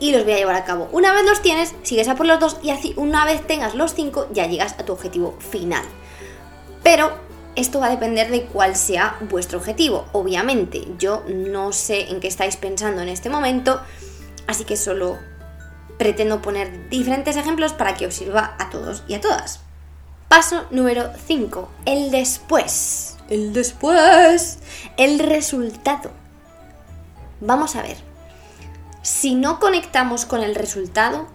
y 0.00 0.12
los 0.12 0.24
voy 0.24 0.34
a 0.34 0.36
llevar 0.36 0.56
a 0.56 0.64
cabo. 0.64 0.88
Una 0.92 1.12
vez 1.12 1.24
los 1.24 1.42
tienes, 1.42 1.74
sigues 1.82 2.08
a 2.08 2.14
por 2.14 2.26
los 2.26 2.40
dos 2.40 2.58
y 2.62 2.70
así 2.70 2.94
una 2.96 3.24
vez 3.24 3.46
tengas 3.46 3.74
los 3.74 3.94
cinco, 3.94 4.28
ya 4.32 4.46
llegas 4.46 4.74
a 4.78 4.84
tu 4.84 4.92
objetivo 4.92 5.36
final. 5.38 5.84
Pero 6.82 7.12
esto 7.56 7.80
va 7.80 7.86
a 7.86 7.90
depender 7.90 8.30
de 8.30 8.44
cuál 8.44 8.76
sea 8.76 9.16
vuestro 9.28 9.58
objetivo. 9.58 10.06
Obviamente, 10.12 10.86
yo 10.98 11.24
no 11.28 11.72
sé 11.72 12.10
en 12.10 12.20
qué 12.20 12.28
estáis 12.28 12.56
pensando 12.56 13.02
en 13.02 13.08
este 13.08 13.30
momento, 13.30 13.80
así 14.46 14.64
que 14.64 14.76
solo 14.76 15.18
pretendo 15.98 16.40
poner 16.40 16.88
diferentes 16.88 17.36
ejemplos 17.36 17.72
para 17.72 17.94
que 17.94 18.06
os 18.06 18.14
sirva 18.14 18.54
a 18.58 18.70
todos 18.70 19.02
y 19.08 19.14
a 19.14 19.20
todas. 19.20 19.60
Paso 20.28 20.66
número 20.70 21.10
5, 21.26 21.68
el 21.86 22.10
después. 22.10 23.16
El 23.28 23.52
después, 23.52 24.58
el 24.96 25.18
resultado. 25.18 26.12
Vamos 27.40 27.76
a 27.76 27.82
ver. 27.82 28.07
Si 29.08 29.34
no 29.34 29.58
conectamos 29.58 30.26
con 30.26 30.42
el 30.42 30.54
resultado, 30.54 31.26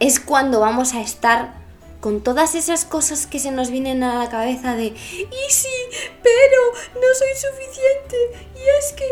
es 0.00 0.18
cuando 0.18 0.58
vamos 0.58 0.94
a 0.94 1.00
estar 1.00 1.54
con 2.00 2.20
todas 2.20 2.56
esas 2.56 2.84
cosas 2.84 3.28
que 3.28 3.38
se 3.38 3.52
nos 3.52 3.70
vienen 3.70 4.02
a 4.02 4.18
la 4.18 4.28
cabeza 4.28 4.74
de, 4.74 4.86
y 4.86 5.48
sí, 5.48 5.68
pero 6.24 6.62
no 6.94 7.06
soy 7.16 7.28
suficiente, 7.36 8.48
y 8.56 8.62
es 8.80 8.92
que... 8.94 9.04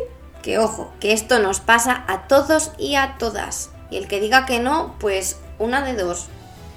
Que 0.43 0.59
ojo, 0.59 0.93
que 0.99 1.13
esto 1.13 1.39
nos 1.39 1.61
pasa 1.61 2.05
a 2.09 2.27
todos 2.27 2.73
y 2.77 2.97
a 2.97 3.15
todas. 3.19 3.71
Y 3.89 3.99
el 3.99 4.09
que 4.09 4.19
diga 4.19 4.47
que 4.47 4.59
no, 4.59 4.97
pues 4.99 5.37
una 5.61 5.81
de 5.83 5.95
dos. 5.95 6.27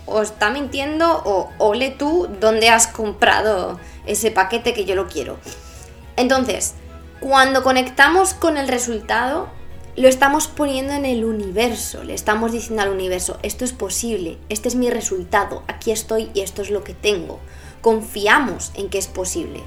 O 0.06 0.22
está 0.22 0.52
mintiendo 0.52 1.24
o 1.26 1.52
ole 1.58 1.90
tú 1.90 2.30
dónde 2.40 2.70
has 2.70 2.86
comprado 2.86 3.80
ese 4.06 4.30
paquete 4.30 4.76
que 4.76 4.86
yo 4.86 4.94
lo 4.94 5.08
quiero. 5.08 5.40
Entonces, 6.18 6.76
cuando 7.20 7.64
conectamos 7.64 8.36
con 8.36 8.58
el 8.58 8.68
resultado, 8.68 9.57
lo 9.98 10.08
estamos 10.08 10.48
poniendo 10.48 10.94
en 10.94 11.06
el 11.06 11.26
universo, 11.26 12.04
le 12.04 12.14
estamos 12.14 12.52
diciendo 12.52 12.84
al 12.84 12.92
universo, 12.92 13.40
esto 13.42 13.66
es 13.66 13.74
posible, 13.74 14.38
este 14.48 14.68
es 14.68 14.76
mi 14.76 14.92
resultado, 14.92 15.64
aquí 15.68 15.90
estoy 15.90 16.30
y 16.36 16.42
esto 16.42 16.62
es 16.62 16.70
lo 16.70 16.84
que 16.84 16.94
tengo. 16.94 17.40
Confiamos 17.82 18.72
en 18.76 18.90
que 18.90 19.00
es 19.00 19.08
posible. 19.08 19.64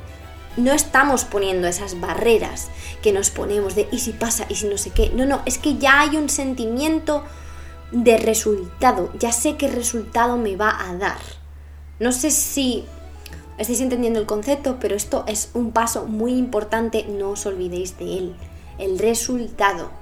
No 0.56 0.72
estamos 0.72 1.25
poniendo 1.25 1.66
esas 1.66 1.99
barreras 1.99 2.68
que 3.02 3.12
nos 3.12 3.30
ponemos 3.30 3.75
de 3.75 3.88
y 3.90 3.99
si 3.99 4.12
pasa 4.12 4.46
y 4.49 4.54
si 4.54 4.68
no 4.68 4.78
sé 4.78 4.90
qué. 4.90 5.10
No, 5.10 5.26
no, 5.26 5.42
es 5.46 5.58
que 5.58 5.78
ya 5.78 6.00
hay 6.00 6.16
un 6.16 6.28
sentimiento 6.28 7.25
de 7.90 8.16
resultado, 8.16 9.12
ya 9.19 9.32
sé 9.32 9.56
qué 9.56 9.66
resultado 9.66 10.36
me 10.36 10.54
va 10.54 10.88
a 10.88 10.95
dar. 10.95 11.19
No 11.99 12.12
sé 12.12 12.30
si 12.30 12.84
estáis 13.58 13.80
entendiendo 13.80 14.21
el 14.21 14.26
concepto, 14.26 14.76
pero 14.80 14.95
esto 14.95 15.25
es 15.26 15.50
un 15.54 15.73
paso 15.73 16.06
muy 16.06 16.34
importante, 16.34 17.04
no 17.08 17.30
os 17.30 17.47
olvidéis 17.47 17.99
de 17.99 18.16
él. 18.16 18.36
El 18.78 19.00
resultado 19.00 20.00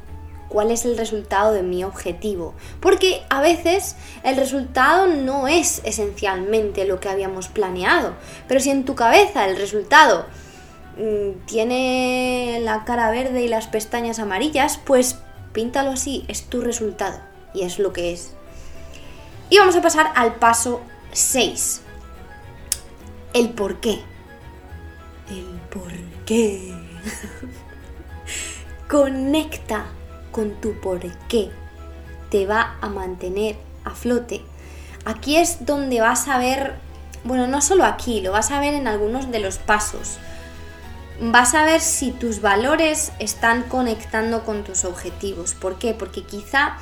cuál 0.48 0.70
es 0.70 0.84
el 0.84 0.96
resultado 0.96 1.52
de 1.52 1.62
mi 1.62 1.84
objetivo. 1.84 2.54
Porque 2.80 3.22
a 3.28 3.40
veces 3.40 3.96
el 4.22 4.36
resultado 4.36 5.06
no 5.06 5.48
es 5.48 5.80
esencialmente 5.84 6.86
lo 6.86 7.00
que 7.00 7.08
habíamos 7.08 7.48
planeado. 7.48 8.14
Pero 8.46 8.60
si 8.60 8.70
en 8.70 8.84
tu 8.84 8.94
cabeza 8.94 9.46
el 9.46 9.56
resultado 9.56 10.26
mm, 10.96 11.46
tiene 11.46 12.60
la 12.62 12.84
cara 12.84 13.10
verde 13.10 13.42
y 13.42 13.48
las 13.48 13.66
pestañas 13.66 14.18
amarillas, 14.18 14.80
pues 14.84 15.18
píntalo 15.52 15.90
así, 15.90 16.24
es 16.28 16.44
tu 16.44 16.60
resultado. 16.60 17.20
Y 17.54 17.62
es 17.62 17.78
lo 17.78 17.92
que 17.92 18.12
es. 18.12 18.32
Y 19.50 19.58
vamos 19.58 19.76
a 19.76 19.82
pasar 19.82 20.12
al 20.14 20.34
paso 20.36 20.82
6. 21.12 21.82
El 23.32 23.50
por 23.50 23.80
qué. 23.80 24.00
El 25.30 25.60
por 25.70 25.92
qué. 26.24 26.74
Conecta 28.88 29.86
con 30.38 30.52
tu 30.60 30.74
por 30.74 31.00
qué 31.26 31.50
te 32.30 32.46
va 32.46 32.76
a 32.80 32.88
mantener 32.88 33.56
a 33.82 33.90
flote. 33.90 34.40
Aquí 35.04 35.36
es 35.36 35.66
donde 35.66 36.00
vas 36.00 36.28
a 36.28 36.38
ver, 36.38 36.76
bueno, 37.24 37.48
no 37.48 37.60
solo 37.60 37.84
aquí, 37.84 38.20
lo 38.20 38.30
vas 38.30 38.52
a 38.52 38.60
ver 38.60 38.74
en 38.74 38.86
algunos 38.86 39.32
de 39.32 39.40
los 39.40 39.58
pasos. 39.58 40.18
Vas 41.20 41.56
a 41.56 41.64
ver 41.64 41.80
si 41.80 42.12
tus 42.12 42.40
valores 42.40 43.10
están 43.18 43.64
conectando 43.64 44.44
con 44.44 44.62
tus 44.62 44.84
objetivos. 44.84 45.54
¿Por 45.54 45.76
qué? 45.80 45.92
Porque 45.92 46.22
quizá 46.22 46.76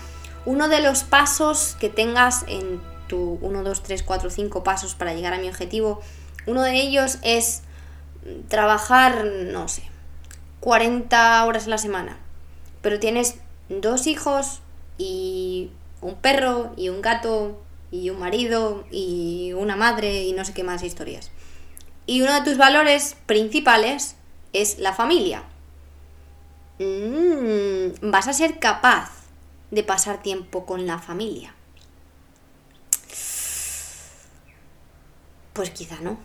uno 0.45 0.69
de 0.69 0.83
los 0.83 1.05
pasos 1.05 1.79
que 1.81 1.89
tengas 1.89 2.45
en 2.49 2.83
tu 3.07 3.39
1, 3.41 3.63
2, 3.63 3.83
3, 3.83 4.03
4, 4.03 4.29
5 4.29 4.65
pasos 4.65 4.95
para 4.95 5.15
llegar 5.15 5.33
a 5.33 5.39
mi 5.39 5.49
objetivo, 5.49 6.03
uno 6.45 6.61
de 6.61 6.75
ellos 6.75 7.17
es 7.23 7.63
trabajar, 8.49 9.25
no 9.25 9.67
sé, 9.67 9.83
40 10.61 11.43
horas 11.47 11.67
a 11.67 11.71
la 11.71 11.79
semana 11.79 12.19
pero 12.87 13.01
tienes 13.01 13.35
dos 13.69 14.07
hijos 14.07 14.61
y 14.99 15.71
un 16.01 16.15
perro 16.17 16.73
y 16.77 16.89
un 16.89 17.03
gato 17.03 17.61
y 17.91 18.11
un 18.11 18.19
marido 18.19 18.85
y 18.91 19.53
una 19.53 19.77
madre 19.77 20.25
y 20.25 20.33
no 20.33 20.45
sé 20.45 20.53
qué 20.53 20.65
más 20.65 20.83
historias. 20.83 21.31
Y 22.07 22.23
uno 22.23 22.33
de 22.35 22.43
tus 22.43 22.57
valores 22.57 23.17
principales 23.27 24.17
es 24.53 24.79
la 24.79 24.93
familia. 24.93 25.43
Mm, 26.79 28.11
vas 28.11 28.29
a 28.29 28.33
ser 28.33 28.59
capaz 28.59 29.11
de 29.71 29.83
pasar 29.83 30.23
tiempo 30.23 30.67
con 30.67 30.87
la 30.87 30.99
familia. 30.99 31.55
Pues 35.53 35.71
quizá 35.71 35.97
no. 36.01 36.19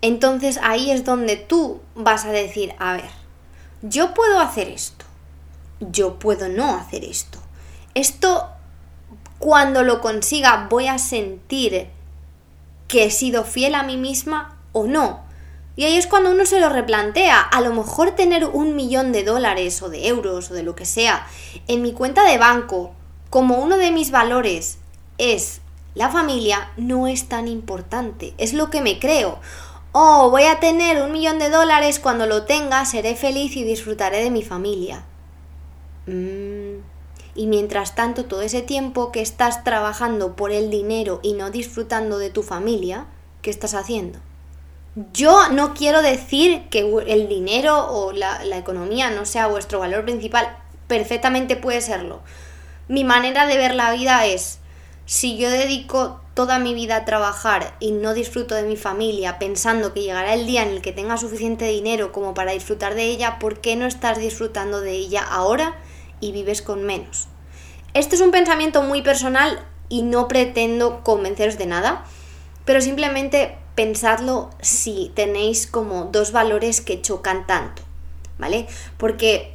Entonces 0.00 0.58
ahí 0.62 0.90
es 0.90 1.04
donde 1.04 1.36
tú 1.36 1.80
vas 1.94 2.24
a 2.24 2.30
decir, 2.30 2.74
a 2.78 2.94
ver, 2.94 3.10
yo 3.82 4.14
puedo 4.14 4.38
hacer 4.40 4.68
esto 4.68 5.04
yo 5.90 6.18
puedo 6.18 6.48
no 6.48 6.76
hacer 6.76 7.04
esto. 7.04 7.38
Esto, 7.94 8.48
cuando 9.38 9.82
lo 9.82 10.00
consiga, 10.00 10.66
voy 10.70 10.88
a 10.88 10.98
sentir 10.98 11.88
que 12.88 13.04
he 13.04 13.10
sido 13.10 13.44
fiel 13.44 13.74
a 13.74 13.82
mí 13.82 13.96
misma 13.96 14.56
o 14.72 14.86
no. 14.86 15.22
Y 15.76 15.84
ahí 15.84 15.96
es 15.96 16.06
cuando 16.06 16.30
uno 16.30 16.46
se 16.46 16.60
lo 16.60 16.68
replantea. 16.68 17.40
A 17.40 17.60
lo 17.60 17.72
mejor 17.72 18.12
tener 18.12 18.44
un 18.44 18.76
millón 18.76 19.12
de 19.12 19.24
dólares 19.24 19.82
o 19.82 19.88
de 19.88 20.08
euros 20.08 20.50
o 20.50 20.54
de 20.54 20.62
lo 20.62 20.76
que 20.76 20.86
sea 20.86 21.26
en 21.66 21.82
mi 21.82 21.92
cuenta 21.92 22.22
de 22.24 22.38
banco 22.38 22.92
como 23.30 23.58
uno 23.58 23.76
de 23.76 23.90
mis 23.90 24.12
valores 24.12 24.78
es 25.18 25.60
la 25.94 26.08
familia, 26.08 26.70
no 26.76 27.06
es 27.08 27.28
tan 27.28 27.48
importante. 27.48 28.34
Es 28.38 28.52
lo 28.52 28.70
que 28.70 28.80
me 28.80 28.98
creo. 28.98 29.38
Oh, 29.92 30.30
voy 30.30 30.44
a 30.44 30.60
tener 30.60 31.02
un 31.02 31.12
millón 31.12 31.38
de 31.38 31.50
dólares, 31.50 31.98
cuando 32.00 32.26
lo 32.26 32.44
tenga 32.44 32.84
seré 32.84 33.14
feliz 33.14 33.56
y 33.56 33.64
disfrutaré 33.64 34.22
de 34.22 34.30
mi 34.30 34.42
familia. 34.42 35.04
Mm. 36.06 36.82
Y 37.36 37.46
mientras 37.46 37.94
tanto, 37.94 38.26
todo 38.26 38.42
ese 38.42 38.62
tiempo 38.62 39.10
que 39.10 39.20
estás 39.20 39.64
trabajando 39.64 40.36
por 40.36 40.52
el 40.52 40.70
dinero 40.70 41.20
y 41.22 41.32
no 41.32 41.50
disfrutando 41.50 42.18
de 42.18 42.30
tu 42.30 42.42
familia, 42.42 43.06
¿qué 43.42 43.50
estás 43.50 43.74
haciendo? 43.74 44.20
Yo 45.12 45.48
no 45.48 45.74
quiero 45.74 46.02
decir 46.02 46.68
que 46.70 46.80
el 47.08 47.28
dinero 47.28 47.88
o 47.90 48.12
la, 48.12 48.44
la 48.44 48.58
economía 48.58 49.10
no 49.10 49.26
sea 49.26 49.48
vuestro 49.48 49.80
valor 49.80 50.04
principal, 50.04 50.56
perfectamente 50.86 51.56
puede 51.56 51.80
serlo. 51.80 52.20
Mi 52.86 53.02
manera 53.02 53.46
de 53.48 53.56
ver 53.56 53.74
la 53.74 53.90
vida 53.90 54.26
es, 54.26 54.60
si 55.06 55.36
yo 55.36 55.50
dedico 55.50 56.20
toda 56.34 56.60
mi 56.60 56.74
vida 56.74 56.96
a 56.96 57.04
trabajar 57.04 57.74
y 57.80 57.90
no 57.90 58.14
disfruto 58.14 58.54
de 58.54 58.62
mi 58.62 58.76
familia 58.76 59.38
pensando 59.38 59.92
que 59.92 60.02
llegará 60.02 60.34
el 60.34 60.46
día 60.46 60.62
en 60.62 60.70
el 60.70 60.82
que 60.82 60.92
tenga 60.92 61.16
suficiente 61.16 61.66
dinero 61.66 62.12
como 62.12 62.34
para 62.34 62.52
disfrutar 62.52 62.94
de 62.94 63.04
ella, 63.04 63.38
¿por 63.40 63.60
qué 63.60 63.74
no 63.74 63.86
estás 63.86 64.18
disfrutando 64.18 64.80
de 64.80 64.92
ella 64.92 65.22
ahora 65.22 65.74
y 66.20 66.32
vives 66.32 66.62
con 66.62 66.84
menos. 66.84 67.28
Esto 67.94 68.14
es 68.14 68.20
un 68.20 68.30
pensamiento 68.30 68.82
muy 68.82 69.02
personal 69.02 69.64
y 69.88 70.02
no 70.02 70.28
pretendo 70.28 71.02
convenceros 71.04 71.58
de 71.58 71.66
nada, 71.66 72.04
pero 72.64 72.80
simplemente 72.80 73.56
pensadlo 73.74 74.50
si 74.60 75.12
tenéis 75.14 75.66
como 75.66 76.04
dos 76.04 76.32
valores 76.32 76.80
que 76.80 77.00
chocan 77.02 77.46
tanto. 77.46 77.82
¿vale? 78.38 78.66
Porque 78.96 79.54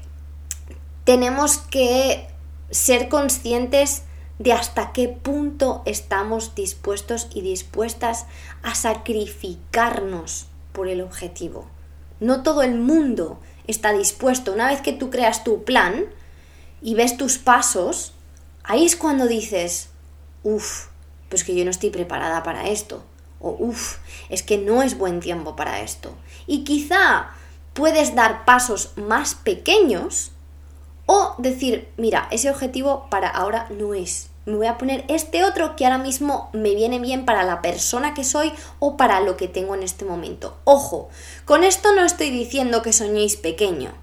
tenemos 1.03 1.57
que 1.57 2.27
ser 2.69 3.09
conscientes 3.09 4.03
de 4.37 4.53
hasta 4.53 4.93
qué 4.93 5.09
punto 5.09 5.81
estamos 5.85 6.55
dispuestos 6.55 7.27
y 7.33 7.41
dispuestas 7.41 8.25
a 8.63 8.73
sacrificarnos 8.75 10.47
por 10.71 10.87
el 10.87 11.01
objetivo. 11.01 11.67
No 12.19 12.43
todo 12.43 12.63
el 12.63 12.75
mundo 12.75 13.39
está 13.67 13.91
dispuesto. 13.91 14.53
Una 14.53 14.67
vez 14.67 14.81
que 14.81 14.93
tú 14.93 15.09
creas 15.09 15.43
tu 15.43 15.63
plan 15.63 16.05
y 16.81 16.95
ves 16.95 17.17
tus 17.17 17.37
pasos, 17.37 18.13
ahí 18.63 18.85
es 18.85 18.95
cuando 18.95 19.27
dices, 19.27 19.89
uff, 20.43 20.87
pues 21.29 21.43
que 21.43 21.55
yo 21.55 21.63
no 21.63 21.71
estoy 21.71 21.89
preparada 21.89 22.43
para 22.43 22.69
esto. 22.69 23.03
O 23.39 23.55
uff, 23.59 23.97
es 24.29 24.43
que 24.43 24.57
no 24.57 24.83
es 24.83 24.97
buen 24.97 25.19
tiempo 25.19 25.55
para 25.55 25.81
esto. 25.81 26.13
Y 26.47 26.63
quizá 26.63 27.29
puedes 27.73 28.15
dar 28.15 28.45
pasos 28.45 28.91
más 28.95 29.35
pequeños 29.35 30.31
o 31.05 31.35
decir, 31.37 31.87
mira, 31.97 32.27
ese 32.31 32.49
objetivo 32.49 33.07
para 33.09 33.29
ahora 33.29 33.67
no 33.69 33.93
es. 33.93 34.29
Me 34.45 34.55
voy 34.55 34.67
a 34.67 34.77
poner 34.77 35.05
este 35.07 35.43
otro 35.43 35.75
que 35.75 35.85
ahora 35.85 35.97
mismo 35.97 36.49
me 36.53 36.75
viene 36.75 36.99
bien 36.99 37.25
para 37.25 37.43
la 37.43 37.61
persona 37.61 38.13
que 38.13 38.23
soy 38.23 38.51
o 38.79 38.97
para 38.97 39.21
lo 39.21 39.37
que 39.37 39.47
tengo 39.47 39.75
en 39.75 39.83
este 39.83 40.05
momento. 40.05 40.57
Ojo, 40.63 41.09
con 41.45 41.63
esto 41.63 41.93
no 41.93 42.03
estoy 42.03 42.31
diciendo 42.31 42.81
que 42.81 42.93
soñéis 42.93 43.35
pequeño, 43.37 43.93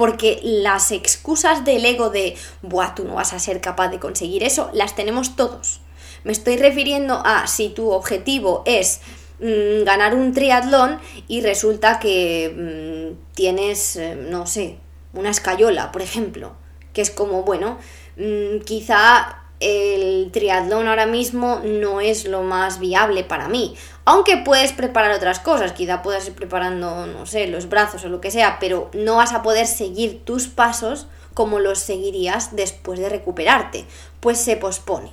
porque 0.00 0.40
las 0.42 0.92
excusas 0.92 1.62
del 1.66 1.84
ego 1.84 2.08
de, 2.08 2.34
buah, 2.62 2.94
tú 2.94 3.04
no 3.04 3.16
vas 3.16 3.34
a 3.34 3.38
ser 3.38 3.60
capaz 3.60 3.88
de 3.88 3.98
conseguir 3.98 4.42
eso, 4.42 4.70
las 4.72 4.96
tenemos 4.96 5.36
todos. 5.36 5.82
Me 6.24 6.32
estoy 6.32 6.56
refiriendo 6.56 7.20
a 7.22 7.46
si 7.46 7.68
tu 7.68 7.90
objetivo 7.90 8.62
es 8.64 9.02
mm, 9.40 9.84
ganar 9.84 10.14
un 10.14 10.32
triatlón 10.32 10.98
y 11.28 11.42
resulta 11.42 11.98
que 11.98 12.48
mm, 13.12 13.34
tienes, 13.34 13.96
eh, 13.96 14.16
no 14.16 14.46
sé, 14.46 14.78
una 15.12 15.28
escayola, 15.28 15.92
por 15.92 16.00
ejemplo, 16.00 16.54
que 16.94 17.02
es 17.02 17.10
como, 17.10 17.42
bueno, 17.42 17.76
mm, 18.16 18.60
quizá 18.64 19.39
el 19.60 20.30
triatlón 20.32 20.88
ahora 20.88 21.06
mismo 21.06 21.60
no 21.62 22.00
es 22.00 22.24
lo 22.26 22.42
más 22.42 22.80
viable 22.80 23.24
para 23.24 23.48
mí. 23.48 23.76
Aunque 24.06 24.38
puedes 24.38 24.72
preparar 24.72 25.12
otras 25.12 25.38
cosas, 25.38 25.72
quizá 25.72 26.02
puedas 26.02 26.26
ir 26.26 26.34
preparando, 26.34 27.06
no 27.06 27.26
sé, 27.26 27.46
los 27.46 27.68
brazos 27.68 28.04
o 28.04 28.08
lo 28.08 28.20
que 28.20 28.30
sea, 28.30 28.56
pero 28.58 28.90
no 28.94 29.16
vas 29.16 29.32
a 29.32 29.42
poder 29.42 29.66
seguir 29.66 30.24
tus 30.24 30.48
pasos 30.48 31.06
como 31.34 31.58
los 31.60 31.78
seguirías 31.78 32.56
después 32.56 32.98
de 32.98 33.08
recuperarte, 33.08 33.84
pues 34.20 34.38
se 34.38 34.56
pospone. 34.56 35.12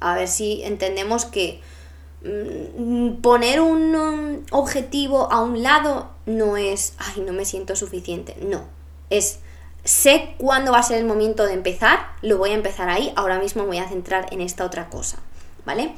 A 0.00 0.14
ver 0.14 0.28
si 0.28 0.62
entendemos 0.64 1.26
que 1.26 1.60
mm, 2.24 3.20
poner 3.20 3.60
un 3.60 3.94
um, 3.94 4.42
objetivo 4.50 5.30
a 5.30 5.42
un 5.42 5.62
lado 5.62 6.10
no 6.24 6.56
es, 6.56 6.94
ay, 6.98 7.22
no 7.26 7.34
me 7.34 7.44
siento 7.44 7.76
suficiente, 7.76 8.36
no, 8.40 8.64
es 9.10 9.40
sé 9.84 10.34
cuándo 10.38 10.72
va 10.72 10.78
a 10.78 10.82
ser 10.82 10.98
el 10.98 11.04
momento 11.04 11.44
de 11.44 11.54
empezar, 11.54 12.10
lo 12.22 12.38
voy 12.38 12.50
a 12.50 12.54
empezar 12.54 12.88
ahí, 12.88 13.12
ahora 13.16 13.38
mismo 13.38 13.64
voy 13.64 13.78
a 13.78 13.88
centrar 13.88 14.26
en 14.30 14.40
esta 14.40 14.64
otra 14.64 14.88
cosa, 14.88 15.18
¿vale? 15.64 15.94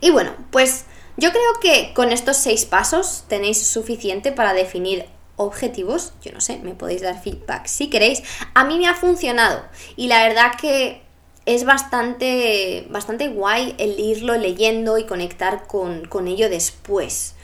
Y 0.00 0.10
bueno, 0.10 0.32
pues 0.50 0.84
yo 1.16 1.30
creo 1.30 1.60
que 1.60 1.92
con 1.94 2.12
estos 2.12 2.36
seis 2.36 2.64
pasos 2.64 3.24
tenéis 3.28 3.66
suficiente 3.66 4.32
para 4.32 4.52
definir 4.52 5.06
objetivos, 5.36 6.12
yo 6.22 6.32
no 6.32 6.40
sé, 6.40 6.58
me 6.58 6.74
podéis 6.74 7.02
dar 7.02 7.20
feedback 7.22 7.66
si 7.66 7.88
queréis, 7.88 8.22
a 8.54 8.64
mí 8.64 8.78
me 8.78 8.88
ha 8.88 8.94
funcionado 8.94 9.62
y 9.96 10.08
la 10.08 10.22
verdad 10.22 10.52
que 10.60 11.02
es 11.46 11.64
bastante, 11.64 12.86
bastante 12.90 13.28
guay 13.28 13.74
el 13.78 13.98
irlo 13.98 14.36
leyendo 14.36 14.98
y 14.98 15.06
conectar 15.06 15.66
con, 15.66 16.04
con 16.04 16.28
ello 16.28 16.50
después. 16.50 17.34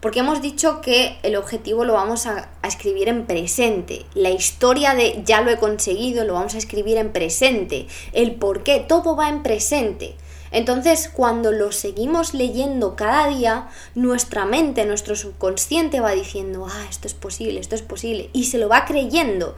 Porque 0.00 0.20
hemos 0.20 0.42
dicho 0.42 0.80
que 0.80 1.18
el 1.22 1.36
objetivo 1.36 1.84
lo 1.84 1.94
vamos 1.94 2.26
a, 2.26 2.50
escribir 2.62 3.08
en 3.08 3.26
presente. 3.26 4.04
La 4.14 4.30
historia 4.30 4.94
de 4.94 5.22
ya 5.24 5.40
lo 5.40 5.50
he 5.50 5.56
conseguido 5.56 6.24
lo 6.24 6.34
vamos 6.34 6.54
a 6.54 6.58
escribir 6.58 6.96
en 6.96 7.12
presente. 7.12 7.86
El 8.12 8.34
por 8.34 8.62
qué, 8.62 8.80
todo 8.80 9.16
va 9.16 9.28
en 9.28 9.42
presente. 9.42 10.14
Entonces, 10.50 11.10
cuando 11.12 11.50
lo 11.52 11.72
seguimos 11.72 12.34
leyendo 12.34 12.96
cada 12.96 13.28
día, 13.28 13.68
nuestra 13.94 14.44
mente, 14.44 14.84
nuestro 14.84 15.16
subconsciente 15.16 16.00
va 16.00 16.12
diciendo, 16.12 16.66
ah, 16.70 16.86
esto 16.88 17.08
es 17.08 17.14
posible, 17.14 17.60
esto 17.60 17.74
es 17.74 17.82
posible, 17.82 18.30
y 18.32 18.44
se 18.44 18.58
lo 18.58 18.68
va 18.68 18.84
creyendo. 18.84 19.56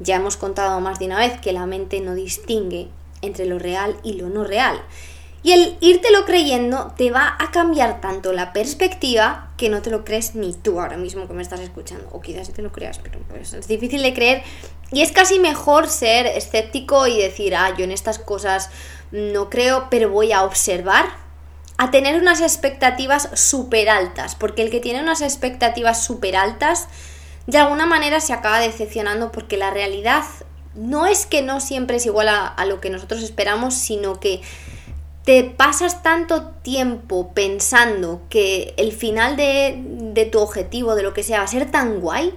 Ya 0.00 0.16
hemos 0.16 0.36
contado 0.36 0.80
más 0.80 0.98
de 0.98 1.06
una 1.06 1.18
vez 1.18 1.40
que 1.40 1.52
la 1.52 1.66
mente 1.66 2.00
no 2.00 2.14
distingue 2.14 2.88
entre 3.22 3.46
lo 3.46 3.58
real 3.58 3.96
y 4.02 4.12
lo 4.14 4.28
no 4.28 4.44
real. 4.44 4.80
Y 5.42 5.52
el 5.52 5.76
írtelo 5.80 6.24
creyendo 6.24 6.92
te 6.96 7.10
va 7.10 7.36
a 7.38 7.50
cambiar 7.52 8.00
tanto 8.00 8.32
la 8.32 8.52
perspectiva 8.52 9.50
que 9.56 9.68
no 9.68 9.82
te 9.82 9.90
lo 9.90 10.04
crees 10.04 10.34
ni 10.34 10.52
tú 10.52 10.80
ahora 10.80 10.96
mismo 10.96 11.28
que 11.28 11.34
me 11.34 11.42
estás 11.42 11.60
escuchando. 11.60 12.08
O 12.10 12.20
quizás 12.20 12.52
te 12.52 12.60
lo 12.60 12.72
creas, 12.72 12.98
pero 12.98 13.20
pues 13.28 13.52
es 13.52 13.68
difícil 13.68 14.02
de 14.02 14.14
creer. 14.14 14.42
Y 14.90 15.02
es 15.02 15.12
casi 15.12 15.38
mejor 15.38 15.88
ser 15.88 16.26
escéptico 16.26 17.06
y 17.06 17.20
decir, 17.20 17.54
ah, 17.54 17.72
yo 17.76 17.84
en 17.84 17.92
estas 17.92 18.18
cosas 18.18 18.70
no 19.12 19.48
creo, 19.48 19.86
pero 19.90 20.10
voy 20.10 20.32
a 20.32 20.42
observar. 20.42 21.06
A 21.76 21.92
tener 21.92 22.20
unas 22.20 22.40
expectativas 22.40 23.28
súper 23.34 23.88
altas. 23.88 24.34
Porque 24.34 24.62
el 24.62 24.70
que 24.70 24.80
tiene 24.80 25.00
unas 25.00 25.20
expectativas 25.20 26.02
súper 26.02 26.34
altas, 26.34 26.88
de 27.46 27.58
alguna 27.58 27.86
manera 27.86 28.20
se 28.20 28.32
acaba 28.32 28.58
decepcionando 28.58 29.30
porque 29.30 29.56
la 29.56 29.70
realidad 29.70 30.24
no 30.74 31.06
es 31.06 31.26
que 31.26 31.42
no 31.42 31.60
siempre 31.60 31.98
es 31.98 32.06
igual 32.06 32.28
a, 32.28 32.46
a 32.46 32.66
lo 32.66 32.80
que 32.80 32.90
nosotros 32.90 33.22
esperamos, 33.22 33.74
sino 33.74 34.18
que 34.18 34.42
te 35.28 35.44
pasas 35.44 36.02
tanto 36.02 36.52
tiempo 36.62 37.34
pensando 37.34 38.22
que 38.30 38.72
el 38.78 38.92
final 38.92 39.36
de, 39.36 40.26
tu 40.32 40.38
objetivo, 40.38 40.94
de 40.94 41.02
lo 41.02 41.12
que 41.12 41.22
sea, 41.22 41.40
va 41.40 41.44
a 41.44 41.48
ser 41.48 41.70
tan 41.70 42.00
guay, 42.00 42.32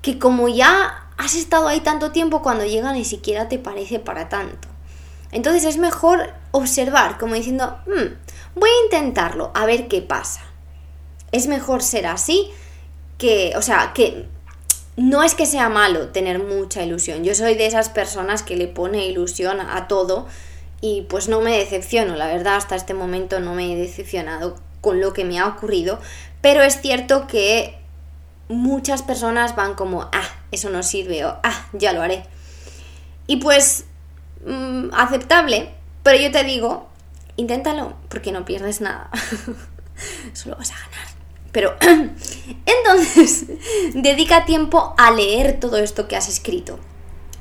que 0.00 0.18
como 0.18 0.48
ya 0.48 1.10
has 1.18 1.34
estado 1.34 1.68
ahí 1.68 1.80
tanto 1.80 2.10
tiempo, 2.10 2.40
cuando 2.40 2.64
llega 2.64 2.94
ni 2.94 3.04
siquiera 3.04 3.50
te 3.50 3.58
parece 3.58 3.98
para 3.98 4.30
tanto. 4.30 4.66
Entonces 5.30 5.64
es 5.64 5.76
mejor 5.76 6.32
observar, 6.52 7.18
como 7.18 7.34
diciendo, 7.34 7.78
hmm, 7.84 8.58
voy 8.58 8.70
a 8.70 8.84
intentarlo, 8.86 9.50
a 9.52 9.66
ver 9.66 9.86
qué 9.86 10.00
pasa. 10.00 10.40
Es 11.32 11.48
mejor 11.48 11.82
ser 11.82 12.06
así 12.06 12.50
que, 13.18 13.52
o 13.58 13.60
sea, 13.60 13.92
que 13.92 14.26
no 14.96 15.22
es 15.22 15.34
que 15.34 15.44
sea 15.44 15.68
malo 15.68 16.08
tener 16.08 16.38
mucha 16.38 16.82
ilusión. 16.82 17.24
Yo 17.24 17.34
soy 17.34 17.56
de 17.56 17.66
esas 17.66 17.90
personas 17.90 18.42
que 18.42 18.56
le 18.56 18.68
pone 18.68 19.06
ilusión 19.06 19.60
a 19.60 19.86
todo 19.86 20.28
y 20.80 21.02
pues 21.02 21.28
no 21.28 21.40
me 21.40 21.56
decepciono, 21.56 22.16
la 22.16 22.26
verdad 22.26 22.56
hasta 22.56 22.76
este 22.76 22.94
momento 22.94 23.40
no 23.40 23.54
me 23.54 23.72
he 23.72 23.76
decepcionado 23.76 24.56
con 24.80 25.00
lo 25.00 25.12
que 25.12 25.24
me 25.24 25.38
ha 25.38 25.46
ocurrido, 25.46 26.00
pero 26.40 26.62
es 26.62 26.80
cierto 26.80 27.26
que 27.26 27.78
muchas 28.48 29.02
personas 29.02 29.54
van 29.56 29.74
como, 29.74 30.02
ah, 30.12 30.28
eso 30.52 30.70
no 30.70 30.82
sirve 30.82 31.24
o 31.24 31.36
ah, 31.42 31.66
ya 31.72 31.92
lo 31.92 32.02
haré. 32.02 32.24
Y 33.26 33.36
pues 33.36 33.84
mm, 34.46 34.88
aceptable, 34.92 35.74
pero 36.02 36.18
yo 36.20 36.32
te 36.32 36.44
digo, 36.44 36.88
inténtalo 37.36 37.94
porque 38.08 38.32
no 38.32 38.44
pierdes 38.44 38.80
nada, 38.80 39.10
solo 40.32 40.56
vas 40.56 40.70
a 40.70 40.74
ganar. 40.74 41.10
Pero 41.52 41.76
entonces, 42.66 43.46
dedica 43.94 44.46
tiempo 44.46 44.94
a 44.96 45.10
leer 45.10 45.60
todo 45.60 45.76
esto 45.76 46.08
que 46.08 46.16
has 46.16 46.28
escrito 46.28 46.78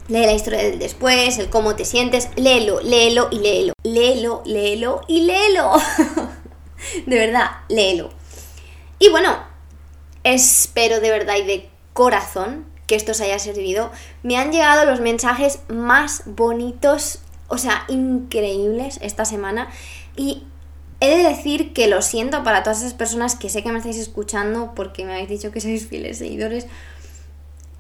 Lee 0.10 0.26
la 0.26 0.34
historia 0.34 0.64
del 0.64 0.80
después, 0.80 1.38
el 1.38 1.52
cómo 1.52 1.76
te 1.76 1.86
sientes, 1.86 2.30
léelo, 2.36 2.82
léelo 2.82 3.28
y 3.30 3.38
léelo. 3.38 3.74
Léelo, 3.84 4.42
léelo 4.44 5.02
y 5.08 5.22
léelo. 5.22 5.74
de 7.06 7.16
verdad, 7.16 7.52
léelo. 7.70 8.10
Y 8.98 9.10
bueno, 9.10 9.38
espero 10.24 11.00
de 11.00 11.12
verdad 11.12 11.36
y 11.38 11.44
de 11.44 11.70
corazón 11.94 12.66
que 12.88 12.96
esto 12.96 13.12
os 13.12 13.22
haya 13.22 13.38
servido. 13.38 13.92
Me 14.24 14.36
han 14.38 14.52
llegado 14.52 14.84
los 14.84 15.00
mensajes 15.00 15.60
más 15.68 16.24
bonitos, 16.26 17.20
o 17.48 17.60
sea, 17.60 17.86
increíbles 17.88 18.98
esta 19.04 19.26
semana. 19.26 19.70
Y 20.16 20.44
he 21.02 21.10
de 21.18 21.24
decir 21.24 21.72
que 21.72 21.88
lo 21.88 22.02
siento 22.02 22.44
para 22.44 22.64
todas 22.64 22.80
esas 22.80 22.96
personas 22.96 23.36
que 23.36 23.50
sé 23.50 23.62
que 23.62 23.72
me 23.72 23.78
estáis 23.78 23.98
escuchando 23.98 24.74
porque 24.76 25.06
me 25.06 25.14
habéis 25.14 25.30
dicho 25.30 25.52
que 25.52 25.62
sois 25.62 25.88
fieles 25.88 26.18
seguidores 26.18 26.66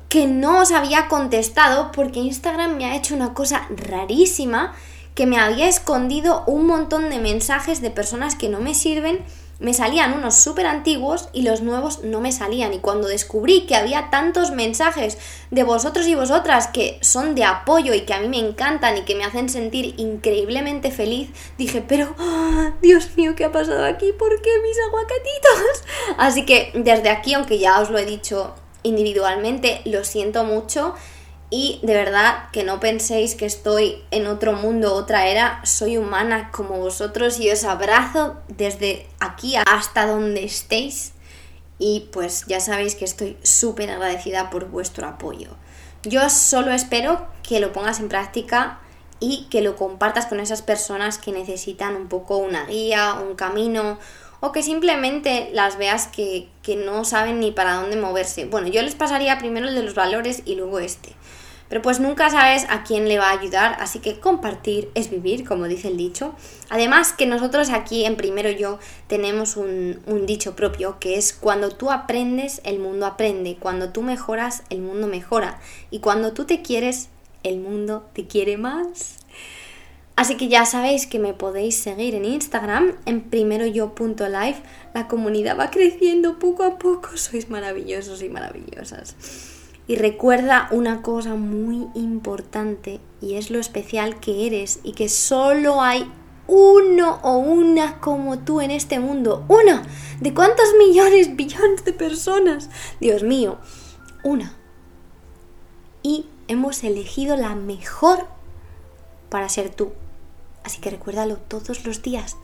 que 0.10 0.26
no 0.26 0.60
os 0.60 0.72
había 0.72 1.08
contestado 1.08 1.91
porque 1.91 2.19
Instagram 2.19 2.76
me 2.76 2.86
ha 2.86 2.95
hecho 2.95 3.15
una 3.15 3.36
cosa 3.36 3.67
rarísima 3.69 4.74
que 5.13 5.28
me 5.28 5.38
había 5.38 5.67
escondido 5.67 6.43
un 6.48 6.65
montón 6.65 7.10
de 7.10 7.19
mensajes 7.19 7.82
de 7.82 7.91
personas 7.91 8.36
que 8.36 8.50
no 8.50 8.60
me 8.60 8.74
sirven. 8.74 9.19
Me 9.60 9.74
salían 9.74 10.13
unos 10.13 10.36
súper 10.36 10.65
antiguos 10.65 11.28
y 11.34 11.41
los 11.41 11.62
nuevos 11.62 12.04
no 12.06 12.22
me 12.22 12.32
salían. 12.32 12.74
Y 12.74 12.80
cuando 12.80 13.10
descubrí 13.10 13.65
que 13.65 13.76
había 13.76 14.10
tantos 14.10 14.52
mensajes 14.52 15.17
de 15.52 15.63
vosotros 15.63 16.08
y 16.08 16.15
vosotras 16.15 16.67
que 16.67 16.98
son 17.02 17.36
de 17.36 17.43
apoyo 17.43 17.93
y 17.93 18.02
que 18.02 18.13
a 18.13 18.22
mí 18.22 18.30
me 18.30 18.39
encantan 18.39 18.98
y 18.98 19.02
que 19.02 19.15
me 19.15 19.26
hacen 19.26 19.50
sentir 19.50 19.95
increíblemente 19.98 20.89
feliz, 20.89 21.30
dije, 21.58 21.84
pero, 21.86 22.15
¡ah! 22.17 22.72
Dios 22.82 23.10
mío, 23.17 23.34
¿qué 23.36 23.43
ha 23.43 23.52
pasado 23.52 23.84
aquí? 23.84 24.13
¿Por 24.13 24.41
qué 24.41 24.50
mis 24.63 24.78
aguacatitos? 24.88 25.84
Así 26.17 26.45
que 26.45 26.72
desde 26.76 27.10
aquí, 27.10 27.34
aunque 27.34 27.60
ya 27.60 27.82
os 27.82 27.89
lo 27.89 27.98
he 27.98 28.06
dicho 28.06 28.56
individualmente, 28.84 29.82
lo 29.86 30.04
siento 30.04 30.44
mucho 30.44 30.96
y 31.50 31.80
de 31.82 31.94
verdad 31.94 32.50
que 32.52 32.63
no 32.63 32.80
penséis 32.80 33.36
que 33.36 33.46
estoy 33.46 34.04
en 34.12 34.28
otro 34.28 34.54
mundo, 34.54 34.94
otra 34.94 35.28
era, 35.28 35.62
soy 35.65 35.98
humana 35.98 36.52
como 36.52 36.78
vosotros 36.78 37.39
y 37.39 37.50
os 37.50 37.63
abrazo 37.63 38.38
desde 38.48 39.08
aquí 39.20 39.56
hasta 39.56 40.06
donde 40.06 40.44
estéis 40.44 41.13
y 41.80 42.10
pues 42.12 42.46
ya 42.46 42.60
sabéis 42.60 42.96
que 42.96 43.06
estoy 43.06 43.38
súper 43.42 43.89
agradecida 43.89 44.50
por 44.50 44.65
vuestro 44.65 45.08
apoyo. 45.08 45.50
Yo 46.04 46.30
solo 46.30 46.72
espero 46.72 47.28
que 47.42 47.60
lo 47.60 47.74
pongas 47.74 48.00
en 48.00 48.10
práctica 48.10 48.80
y 49.20 49.48
que 49.50 49.62
lo 49.62 49.76
compartas 49.76 50.28
con 50.28 50.39
esas 50.39 50.62
personas 50.62 51.18
que 51.18 51.32
necesitan 51.32 51.96
un 51.96 52.08
poco 52.08 52.38
una 52.38 52.65
guía, 52.65 53.15
un 53.15 53.36
camino 53.36 53.98
o 54.39 54.52
que 54.52 54.63
simplemente 54.63 55.49
las 55.54 55.78
veas 55.78 56.08
que, 56.08 56.47
que 56.62 56.75
no 56.75 57.04
saben 57.06 57.39
ni 57.39 57.52
para 57.52 57.75
dónde 57.75 57.97
moverse. 57.97 58.45
Bueno, 58.45 58.67
yo 58.67 58.82
les 58.82 58.95
pasaría 58.95 59.38
primero 59.38 59.67
el 59.67 59.75
de 59.75 59.84
los 59.84 59.95
valores 59.95 60.43
y 60.45 60.56
luego 60.56 60.80
este. 60.80 61.15
Pero 61.69 61.84
pues 61.84 61.99
nunca 61.99 62.32
sabes 62.32 62.65
a 62.67 62.84
quién 62.84 63.08
le 63.08 63.19
va 63.19 63.30
a 63.30 63.39
ayudar, 63.39 63.78
así 63.80 63.99
que 63.99 64.19
compartir 64.19 64.89
es 64.95 65.12
vivir, 65.12 65.47
como 65.47 65.65
dice 65.65 65.88
el 65.88 65.97
dicho. 65.97 66.34
Además 66.69 67.13
que 67.13 67.28
nosotros 67.28 67.69
aquí 67.69 68.06
en 68.06 68.15
Primero 68.15 68.49
Yo 68.49 68.80
tenemos 69.08 69.56
un, 69.56 70.02
un, 70.08 70.25
dicho 70.25 70.56
propio 70.56 70.97
que 70.99 71.15
es 71.15 71.32
cuando 71.32 71.69
tú 71.69 71.91
aprendes, 71.91 72.60
el 72.63 72.80
mundo 72.80 73.06
aprende, 73.06 73.56
cuando 73.60 73.89
tú 73.89 74.02
mejoras, 74.02 74.63
el 74.71 74.82
mundo 74.82 75.06
mejora 75.06 75.60
y 75.91 75.99
cuando 75.99 76.34
tú 76.34 76.45
te 76.45 76.63
quieres, 76.63 77.10
el 77.43 77.60
mundo 77.60 78.10
te 78.13 78.25
quiere 78.25 78.58
más. 78.58 79.17
Así 80.19 80.36
que 80.36 80.49
ya 80.49 80.65
sabéis 80.65 81.08
que 81.08 81.17
me 81.17 81.34
podéis 81.34 81.77
seguir 81.77 82.13
en 82.13 82.25
Instagram 82.25 82.91
en 83.05 83.21
primeroyo.live. 83.21 84.58
La 84.93 85.08
comunidad 85.08 85.58
va 85.58 85.71
creciendo 85.71 86.39
poco 86.39 86.63
a 86.63 86.77
poco, 86.77 87.15
sois 87.15 87.49
maravillosos 87.49 88.21
y 88.21 88.27
maravillosas. 88.27 89.15
Y 89.88 89.95
recuerda 89.95 90.67
una 90.71 91.01
cosa 91.01 91.36
muy 91.36 91.88
importante 91.95 92.99
y 93.21 93.36
es 93.36 93.49
lo 93.49 93.60
especial 93.60 94.19
que 94.19 94.45
eres 94.45 94.82
y 94.84 94.91
que 94.91 95.08
solo 95.08 95.82
hay 95.82 96.12
uno 96.47 97.21
o 97.23 97.38
una 97.38 98.01
como 98.01 98.39
tú 98.39 98.60
en 98.60 98.71
este 98.71 98.99
mundo. 98.99 99.45
Una. 99.47 99.84
¿De 100.19 100.34
cuántos 100.34 100.65
millones, 100.77 101.34
billones 101.38 101.86
de 101.86 101.93
personas? 101.93 102.69
Dios 102.99 103.23
mío. 103.23 103.58
Una. 104.25 104.53
Y 106.03 106.25
hemos 106.49 106.84
elegido 106.84 107.38
la 107.38 107.55
mejor 107.55 108.25
para 109.29 109.47
ser 109.47 109.69
tú. 109.69 109.93
Así 110.69 110.82
que 110.82 110.91
recuérdalo 110.91 111.38
todos 111.38 111.84
los 111.84 112.03
días. 112.03 112.38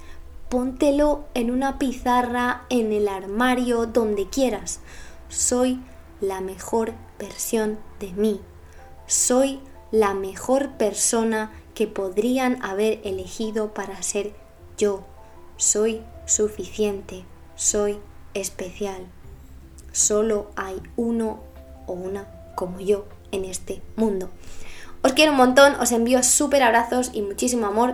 Póntelo 0.50 1.26
en 1.36 1.52
una 1.52 1.78
pizarra, 1.78 2.66
en 2.72 2.92
el 2.92 3.08
armario, 3.08 3.86
donde 3.86 4.28
quieras. 4.30 4.80
Soy 5.30 5.80
la 6.22 6.42
mejor 6.42 6.94
versión 7.20 7.78
de 8.00 8.14
mí. 8.14 8.42
Soy 9.06 9.60
la 9.92 10.16
mejor 10.16 10.72
persona 10.72 11.52
que 11.76 11.86
podrían 11.86 12.66
haber 12.66 13.00
elegido 13.04 13.76
para 13.76 14.02
ser 14.02 14.34
yo. 14.76 15.04
Soy 15.58 16.02
suficiente. 16.26 17.26
Soy 17.56 18.00
especial. 18.34 19.06
Solo 19.92 20.50
hay 20.56 20.82
uno 20.96 21.42
o 21.86 21.94
una 21.94 22.26
como 22.56 22.80
yo 22.80 23.06
en 23.32 23.46
este 23.46 23.84
mundo. 23.96 24.32
Os 25.04 25.14
quiero 25.14 25.34
un 25.34 25.38
montón, 25.38 25.76
os 25.76 25.92
envío 25.92 26.24
súper 26.24 26.64
abrazos 26.64 27.12
y 27.14 27.22
muchísimo 27.22 27.68
amor. 27.68 27.94